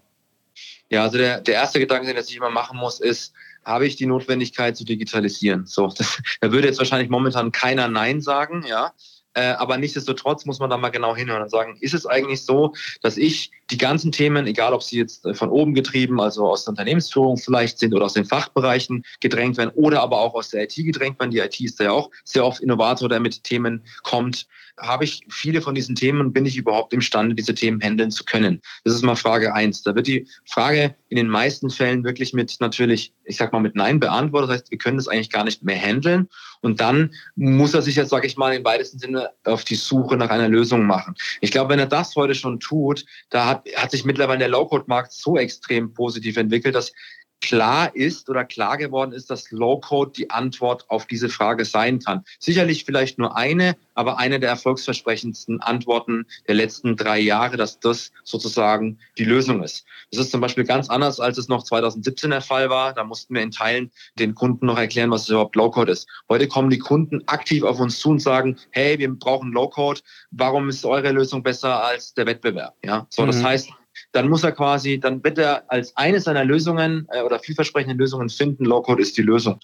Ja, 0.90 1.04
also 1.04 1.18
der, 1.18 1.40
der 1.40 1.54
erste 1.54 1.78
Gedanke, 1.78 2.12
den 2.12 2.16
ich 2.22 2.36
immer 2.36 2.50
machen 2.50 2.76
muss, 2.76 3.00
ist, 3.00 3.32
habe 3.64 3.86
ich 3.86 3.96
die 3.96 4.06
Notwendigkeit 4.06 4.76
zu 4.76 4.84
digitalisieren? 4.84 5.66
So, 5.66 5.86
das, 5.96 6.20
da 6.40 6.50
würde 6.52 6.68
jetzt 6.68 6.78
wahrscheinlich 6.78 7.10
momentan 7.10 7.52
keiner 7.52 7.88
Nein 7.88 8.20
sagen, 8.20 8.64
ja. 8.66 8.92
Äh, 9.34 9.52
aber 9.52 9.76
nichtsdestotrotz 9.76 10.44
muss 10.44 10.58
man 10.58 10.70
da 10.70 10.76
mal 10.76 10.88
genau 10.88 11.14
hinhören 11.14 11.42
und 11.42 11.50
sagen, 11.50 11.76
ist 11.80 11.94
es 11.94 12.04
eigentlich 12.04 12.44
so, 12.44 12.74
dass 13.00 13.16
ich 13.16 13.52
die 13.70 13.78
ganzen 13.78 14.10
Themen, 14.10 14.46
egal 14.46 14.74
ob 14.74 14.82
sie 14.82 14.98
jetzt 14.98 15.24
äh, 15.24 15.34
von 15.34 15.50
oben 15.50 15.74
getrieben, 15.74 16.20
also 16.20 16.48
aus 16.48 16.64
der 16.64 16.70
Unternehmensführung 16.70 17.36
vielleicht 17.36 17.78
sind 17.78 17.94
oder 17.94 18.06
aus 18.06 18.14
den 18.14 18.24
Fachbereichen 18.24 19.04
gedrängt 19.20 19.56
werden 19.56 19.70
oder 19.74 20.02
aber 20.02 20.20
auch 20.20 20.34
aus 20.34 20.50
der 20.50 20.64
IT 20.64 20.74
gedrängt 20.74 21.20
werden. 21.20 21.30
Die 21.30 21.38
IT 21.38 21.60
ist 21.60 21.78
ja 21.78 21.92
auch 21.92 22.10
sehr 22.24 22.44
oft 22.44 22.60
Innovator, 22.60 23.08
der 23.08 23.20
mit 23.20 23.44
Themen 23.44 23.84
kommt 24.02 24.46
habe 24.80 25.04
ich 25.04 25.22
viele 25.28 25.62
von 25.62 25.74
diesen 25.74 25.94
Themen 25.94 26.20
und 26.20 26.32
bin 26.32 26.46
ich 26.46 26.56
überhaupt 26.56 26.92
imstande, 26.92 27.34
diese 27.34 27.54
Themen 27.54 27.80
handeln 27.80 28.10
zu 28.10 28.24
können? 28.24 28.60
Das 28.84 28.94
ist 28.94 29.02
mal 29.02 29.16
Frage 29.16 29.54
eins. 29.54 29.82
Da 29.82 29.94
wird 29.94 30.06
die 30.06 30.26
Frage 30.46 30.94
in 31.08 31.16
den 31.16 31.28
meisten 31.28 31.70
Fällen 31.70 32.04
wirklich 32.04 32.32
mit 32.32 32.56
natürlich, 32.60 33.12
ich 33.24 33.36
sag 33.36 33.52
mal, 33.52 33.60
mit 33.60 33.76
Nein 33.76 34.00
beantwortet. 34.00 34.50
Das 34.50 34.56
heißt, 34.58 34.70
wir 34.70 34.78
können 34.78 34.96
das 34.96 35.08
eigentlich 35.08 35.30
gar 35.30 35.44
nicht 35.44 35.62
mehr 35.62 35.78
handeln. 35.78 36.28
Und 36.62 36.80
dann 36.80 37.14
muss 37.36 37.74
er 37.74 37.82
sich 37.82 37.96
jetzt, 37.96 38.10
sage 38.10 38.26
ich 38.26 38.36
mal, 38.36 38.54
im 38.54 38.64
weitesten 38.64 38.98
Sinne 38.98 39.30
auf 39.44 39.64
die 39.64 39.76
Suche 39.76 40.16
nach 40.16 40.30
einer 40.30 40.48
Lösung 40.48 40.86
machen. 40.86 41.14
Ich 41.40 41.50
glaube, 41.50 41.70
wenn 41.70 41.78
er 41.78 41.86
das 41.86 42.14
heute 42.16 42.34
schon 42.34 42.60
tut, 42.60 43.04
da 43.30 43.46
hat, 43.46 43.68
hat 43.76 43.90
sich 43.90 44.04
mittlerweile 44.04 44.40
der 44.40 44.48
Low-Code-Markt 44.48 45.12
so 45.12 45.36
extrem 45.36 45.94
positiv 45.94 46.36
entwickelt, 46.36 46.74
dass 46.74 46.92
klar 47.40 47.94
ist 47.94 48.28
oder 48.28 48.44
klar 48.44 48.76
geworden 48.76 49.12
ist, 49.12 49.30
dass 49.30 49.50
Low-Code 49.50 50.12
die 50.16 50.30
Antwort 50.30 50.84
auf 50.88 51.06
diese 51.06 51.28
Frage 51.28 51.64
sein 51.64 51.98
kann. 51.98 52.24
Sicherlich 52.38 52.84
vielleicht 52.84 53.18
nur 53.18 53.36
eine, 53.36 53.76
aber 53.94 54.18
eine 54.18 54.40
der 54.40 54.50
erfolgsversprechendsten 54.50 55.60
Antworten 55.60 56.26
der 56.48 56.54
letzten 56.54 56.96
drei 56.96 57.18
Jahre, 57.18 57.56
dass 57.56 57.80
das 57.80 58.12
sozusagen 58.24 58.98
die 59.18 59.24
Lösung 59.24 59.62
ist. 59.62 59.84
Das 60.10 60.20
ist 60.20 60.30
zum 60.30 60.40
Beispiel 60.40 60.64
ganz 60.64 60.90
anders, 60.90 61.20
als 61.20 61.38
es 61.38 61.48
noch 61.48 61.62
2017 61.62 62.30
der 62.30 62.40
Fall 62.40 62.70
war. 62.70 62.92
Da 62.92 63.04
mussten 63.04 63.34
wir 63.34 63.42
in 63.42 63.50
Teilen 63.50 63.90
den 64.18 64.34
Kunden 64.34 64.66
noch 64.66 64.78
erklären, 64.78 65.10
was 65.10 65.28
überhaupt 65.28 65.56
Low-Code 65.56 65.92
ist. 65.92 66.08
Heute 66.28 66.48
kommen 66.48 66.70
die 66.70 66.78
Kunden 66.78 67.22
aktiv 67.26 67.62
auf 67.62 67.80
uns 67.80 67.98
zu 67.98 68.10
und 68.10 68.20
sagen, 68.20 68.56
hey, 68.70 68.98
wir 68.98 69.12
brauchen 69.12 69.52
Low-Code. 69.52 70.00
Warum 70.30 70.68
ist 70.68 70.84
eure 70.84 71.12
Lösung 71.12 71.42
besser 71.42 71.82
als 71.82 72.14
der 72.14 72.26
Wettbewerb? 72.26 72.74
Ja, 72.84 73.06
so, 73.10 73.24
das 73.26 73.36
mhm. 73.36 73.44
heißt, 73.44 73.70
dann 74.12 74.28
muss 74.28 74.44
er 74.44 74.52
quasi, 74.52 74.98
dann 74.98 75.22
wird 75.22 75.38
er 75.38 75.64
als 75.68 75.96
eine 75.96 76.20
seiner 76.20 76.44
Lösungen 76.44 77.06
äh, 77.12 77.22
oder 77.22 77.38
vielversprechende 77.38 77.96
Lösungen 77.96 78.28
finden, 78.28 78.64
Low-Code 78.64 79.02
ist 79.02 79.16
die 79.16 79.22
Lösung. 79.22 79.60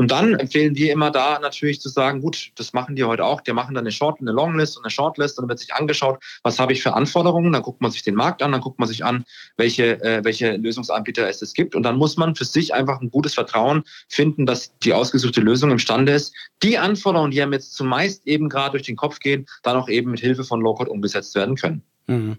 Und 0.00 0.12
dann 0.12 0.34
empfehlen 0.34 0.76
wir 0.76 0.92
immer 0.92 1.10
da 1.10 1.40
natürlich 1.40 1.80
zu 1.80 1.88
sagen, 1.88 2.20
gut, 2.20 2.52
das 2.54 2.72
machen 2.72 2.94
die 2.94 3.02
heute 3.02 3.24
auch. 3.24 3.40
Die 3.40 3.52
machen 3.52 3.74
dann 3.74 3.82
eine 3.82 3.90
Short, 3.90 4.20
eine 4.20 4.30
Longlist 4.30 4.76
und 4.76 4.84
eine 4.84 4.92
Shortlist 4.92 5.36
und 5.36 5.42
dann 5.42 5.48
wird 5.48 5.58
sich 5.58 5.74
angeschaut, 5.74 6.22
was 6.44 6.60
habe 6.60 6.72
ich 6.72 6.84
für 6.84 6.94
Anforderungen. 6.94 7.52
Dann 7.52 7.62
guckt 7.62 7.80
man 7.80 7.90
sich 7.90 8.04
den 8.04 8.14
Markt 8.14 8.40
an, 8.40 8.52
dann 8.52 8.60
guckt 8.60 8.78
man 8.78 8.88
sich 8.88 9.04
an, 9.04 9.24
welche, 9.56 10.00
äh, 10.00 10.22
welche 10.22 10.52
Lösungsanbieter 10.52 11.28
es, 11.28 11.42
es 11.42 11.52
gibt. 11.52 11.74
Und 11.74 11.82
dann 11.82 11.96
muss 11.96 12.16
man 12.16 12.36
für 12.36 12.44
sich 12.44 12.72
einfach 12.72 13.00
ein 13.00 13.10
gutes 13.10 13.34
Vertrauen 13.34 13.82
finden, 14.08 14.46
dass 14.46 14.78
die 14.78 14.94
ausgesuchte 14.94 15.40
Lösung 15.40 15.72
imstande 15.72 16.12
ist, 16.12 16.32
die 16.62 16.78
Anforderungen, 16.78 17.32
die 17.32 17.42
einem 17.42 17.54
jetzt 17.54 17.74
zumeist 17.74 18.24
eben 18.24 18.48
gerade 18.48 18.72
durch 18.72 18.84
den 18.84 18.96
Kopf 18.96 19.18
gehen, 19.18 19.46
dann 19.64 19.76
auch 19.76 19.88
eben 19.88 20.12
mit 20.12 20.20
Hilfe 20.20 20.44
von 20.44 20.60
Low-Code 20.60 20.90
umgesetzt 20.90 21.34
werden 21.34 21.56
können. 21.56 21.82
Mhm. 22.06 22.38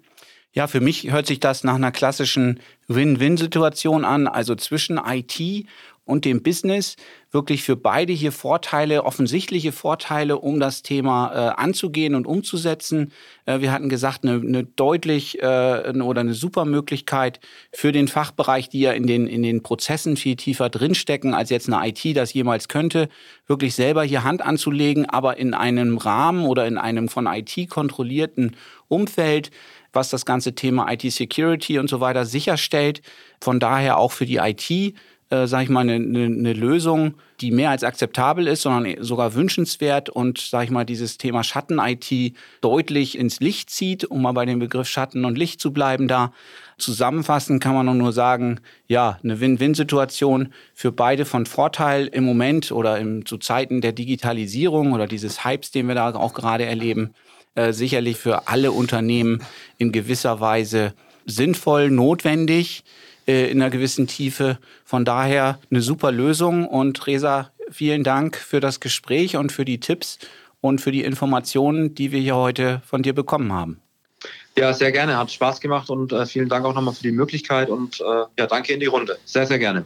Ja, 0.51 0.65
für 0.67 0.81
mich 0.81 1.11
hört 1.11 1.27
sich 1.27 1.39
das 1.39 1.63
nach 1.63 1.75
einer 1.75 1.91
klassischen 1.91 2.59
Win-Win-Situation 2.87 4.03
an, 4.03 4.27
also 4.27 4.55
zwischen 4.55 4.97
IT 4.97 5.67
und 6.09 6.25
dem 6.25 6.41
Business 6.41 6.95
wirklich 7.31 7.61
für 7.61 7.75
beide 7.75 8.11
hier 8.13 8.31
Vorteile, 8.31 9.03
offensichtliche 9.03 9.71
Vorteile, 9.71 10.39
um 10.39 10.59
das 10.59 10.81
Thema 10.81 11.31
äh, 11.31 11.61
anzugehen 11.61 12.15
und 12.15 12.25
umzusetzen. 12.25 13.11
Äh, 13.45 13.59
wir 13.59 13.71
hatten 13.71 13.89
gesagt, 13.89 14.23
eine, 14.23 14.41
eine 14.41 14.63
deutlich 14.63 15.39
äh, 15.39 15.93
oder 16.01 16.21
eine 16.21 16.33
super 16.33 16.65
Möglichkeit 16.65 17.39
für 17.71 17.91
den 17.91 18.07
Fachbereich, 18.07 18.69
die 18.69 18.79
ja 18.79 18.91
in 18.93 19.05
den, 19.05 19.27
in 19.27 19.43
den 19.43 19.61
Prozessen 19.61 20.17
viel 20.17 20.35
tiefer 20.35 20.69
drinstecken, 20.69 21.35
als 21.35 21.51
jetzt 21.51 21.71
eine 21.71 21.87
IT 21.87 22.17
das 22.17 22.33
jemals 22.33 22.67
könnte, 22.67 23.09
wirklich 23.45 23.75
selber 23.75 24.03
hier 24.03 24.23
Hand 24.23 24.41
anzulegen, 24.41 25.07
aber 25.07 25.37
in 25.37 25.53
einem 25.53 25.97
Rahmen 25.97 26.45
oder 26.45 26.65
in 26.65 26.79
einem 26.79 27.07
von 27.07 27.27
IT 27.27 27.69
kontrollierten 27.69 28.55
Umfeld 28.87 29.51
was 29.93 30.09
das 30.09 30.25
ganze 30.25 30.55
Thema 30.55 30.91
IT-Security 30.91 31.79
und 31.79 31.89
so 31.89 31.99
weiter 31.99 32.25
sicherstellt. 32.25 33.01
Von 33.41 33.59
daher 33.59 33.97
auch 33.97 34.11
für 34.11 34.25
die 34.25 34.37
IT, 34.37 34.69
äh, 35.31 35.47
sage 35.47 35.63
ich 35.63 35.69
mal, 35.69 35.81
eine, 35.81 35.93
eine, 35.93 36.25
eine 36.25 36.53
Lösung, 36.53 37.15
die 37.41 37.51
mehr 37.51 37.69
als 37.69 37.83
akzeptabel 37.83 38.47
ist, 38.47 38.63
sondern 38.63 39.03
sogar 39.03 39.35
wünschenswert 39.35 40.09
und, 40.09 40.39
sage 40.39 40.65
ich 40.65 40.71
mal, 40.71 40.85
dieses 40.85 41.17
Thema 41.17 41.43
Schatten-IT 41.43 42.33
deutlich 42.61 43.17
ins 43.17 43.39
Licht 43.39 43.69
zieht, 43.69 44.05
um 44.05 44.21
mal 44.21 44.31
bei 44.33 44.45
dem 44.45 44.59
Begriff 44.59 44.87
Schatten 44.87 45.25
und 45.25 45.37
Licht 45.37 45.61
zu 45.61 45.71
bleiben 45.71 46.07
da. 46.07 46.33
Zusammenfassend 46.77 47.61
kann 47.61 47.75
man 47.75 47.97
nur 47.97 48.11
sagen, 48.13 48.59
ja, 48.87 49.19
eine 49.23 49.39
Win-Win-Situation 49.39 50.53
für 50.73 50.91
beide 50.91 51.25
von 51.25 51.45
Vorteil 51.45 52.07
im 52.07 52.23
Moment 52.23 52.71
oder 52.71 52.97
im, 52.97 53.25
zu 53.25 53.37
Zeiten 53.37 53.81
der 53.81 53.91
Digitalisierung 53.91 54.93
oder 54.93 55.05
dieses 55.07 55.45
Hypes, 55.45 55.71
den 55.71 55.87
wir 55.87 55.95
da 55.95 56.13
auch 56.15 56.33
gerade 56.33 56.65
erleben. 56.65 57.13
Äh, 57.59 57.73
sicherlich 57.73 58.15
für 58.15 58.47
alle 58.47 58.71
Unternehmen 58.71 59.43
in 59.77 59.91
gewisser 59.91 60.39
Weise 60.39 60.93
sinnvoll, 61.25 61.91
notwendig 61.91 62.85
äh, 63.27 63.51
in 63.51 63.61
einer 63.61 63.69
gewissen 63.69 64.07
Tiefe. 64.07 64.59
Von 64.85 65.03
daher 65.03 65.59
eine 65.69 65.81
super 65.81 66.13
Lösung 66.13 66.65
und 66.65 67.05
Resa, 67.05 67.51
vielen 67.69 68.05
Dank 68.05 68.37
für 68.37 68.61
das 68.61 68.79
Gespräch 68.79 69.35
und 69.35 69.51
für 69.51 69.65
die 69.65 69.81
Tipps 69.81 70.19
und 70.61 70.79
für 70.79 70.93
die 70.93 71.03
Informationen, 71.03 71.95
die 71.95 72.13
wir 72.13 72.21
hier 72.21 72.37
heute 72.37 72.81
von 72.85 73.03
dir 73.03 73.13
bekommen 73.13 73.51
haben. 73.51 73.81
Ja, 74.57 74.71
sehr 74.71 74.93
gerne. 74.93 75.17
Hat 75.17 75.29
Spaß 75.29 75.59
gemacht 75.59 75.89
und 75.89 76.13
äh, 76.13 76.25
vielen 76.25 76.47
Dank 76.47 76.65
auch 76.65 76.73
nochmal 76.73 76.93
für 76.93 77.03
die 77.03 77.11
Möglichkeit 77.11 77.69
und 77.69 77.99
äh, 77.99 78.03
ja, 78.37 78.47
danke 78.47 78.71
in 78.71 78.79
die 78.79 78.85
Runde. 78.85 79.17
Sehr, 79.25 79.45
sehr 79.45 79.59
gerne. 79.59 79.83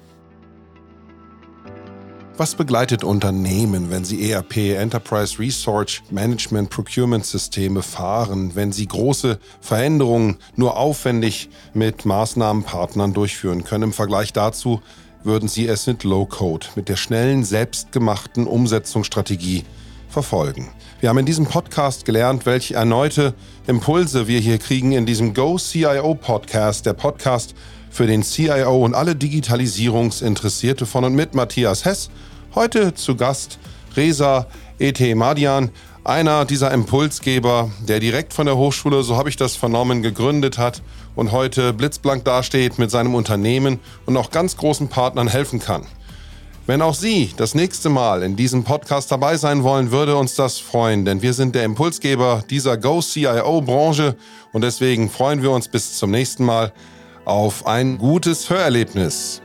Was 2.36 2.56
begleitet 2.56 3.04
Unternehmen, 3.04 3.92
wenn 3.92 4.06
sie 4.06 4.32
ERP, 4.32 4.58
Enterprise 4.76 5.38
Research 5.38 6.02
Management 6.10 6.72
Procurement 6.72 7.24
Systeme 7.24 7.84
fahren, 7.84 8.56
wenn 8.56 8.72
sie 8.72 8.88
große 8.88 9.38
Veränderungen 9.62 10.38
nur 10.56 10.76
aufwendig 10.76 11.50
mit 11.76 12.06
Maßnahmenpartnern 12.06 13.14
durchführen 13.14 13.64
können? 13.64 13.84
Im 13.84 13.94
Vergleich 13.94 14.34
dazu 14.34 14.82
würden 15.24 15.48
sie 15.48 15.68
es 15.68 15.86
mit 15.86 16.04
Low 16.04 16.26
Code, 16.26 16.66
mit 16.76 16.90
der 16.90 16.96
schnellen, 16.96 17.44
selbstgemachten 17.44 18.48
Umsetzungsstrategie 18.48 19.64
verfolgen. 20.10 20.70
Wir 21.02 21.10
haben 21.10 21.20
in 21.20 21.28
diesem 21.28 21.46
Podcast 21.46 22.04
gelernt, 22.04 22.48
welche 22.48 22.74
erneute 22.74 23.36
Impulse 23.68 24.28
wir 24.28 24.40
hier 24.40 24.58
kriegen 24.58 24.92
in 24.94 25.06
diesem 25.06 25.36
Go 25.36 25.60
CIO 25.60 26.16
Podcast, 26.16 26.88
der 26.88 26.94
Podcast 26.94 27.54
für 27.94 28.08
den 28.08 28.24
CIO 28.24 28.84
und 28.84 28.96
alle 28.96 29.16
Digitalisierungsinteressierte 29.16 30.88
von 30.88 31.04
und 31.04 31.14
mit 31.14 31.36
Matthias 31.36 31.86
Hess. 31.86 32.10
Heute 32.56 32.96
zu 32.96 33.16
Gast 33.16 33.60
Reza 33.96 34.48
E.T. 34.80 35.14
Madian, 35.14 35.70
einer 36.04 36.46
dieser 36.46 36.72
Impulsgeber, 36.72 37.70
der 37.88 38.00
direkt 38.00 38.34
von 38.34 38.48
der 38.48 38.58
Hochschule, 38.58 39.04
so 39.04 39.16
habe 39.16 39.30
ich 39.30 39.38
das 39.38 39.56
vernommen, 39.56 40.02
gegründet 40.02 40.58
hat 40.58 40.82
und 41.14 41.32
heute 41.32 41.72
blitzblank 41.72 42.26
dasteht 42.26 42.80
mit 42.80 42.90
seinem 42.90 43.14
Unternehmen 43.14 43.80
und 44.08 44.18
auch 44.18 44.32
ganz 44.32 44.58
großen 44.58 44.88
Partnern 44.88 45.28
helfen 45.28 45.60
kann. 45.60 45.86
Wenn 46.66 46.82
auch 46.82 46.96
Sie 46.96 47.32
das 47.38 47.54
nächste 47.54 47.90
Mal 47.90 48.24
in 48.24 48.36
diesem 48.36 48.64
Podcast 48.64 49.12
dabei 49.12 49.38
sein 49.38 49.62
wollen, 49.62 49.92
würde 49.92 50.16
uns 50.16 50.34
das 50.34 50.58
freuen, 50.58 51.06
denn 51.06 51.22
wir 51.22 51.34
sind 51.34 51.54
der 51.54 51.64
Impulsgeber 51.64 52.44
dieser 52.50 52.76
Go 52.78 53.02
CIO 53.02 53.62
Branche 53.62 54.16
und 54.52 54.64
deswegen 54.64 55.12
freuen 55.12 55.44
wir 55.44 55.52
uns 55.52 55.68
bis 55.68 55.96
zum 55.96 56.10
nächsten 56.10 56.44
Mal 56.44 56.74
auf 57.26 57.66
ein 57.66 57.98
gutes 57.98 58.50
Hörerlebnis. 58.50 59.42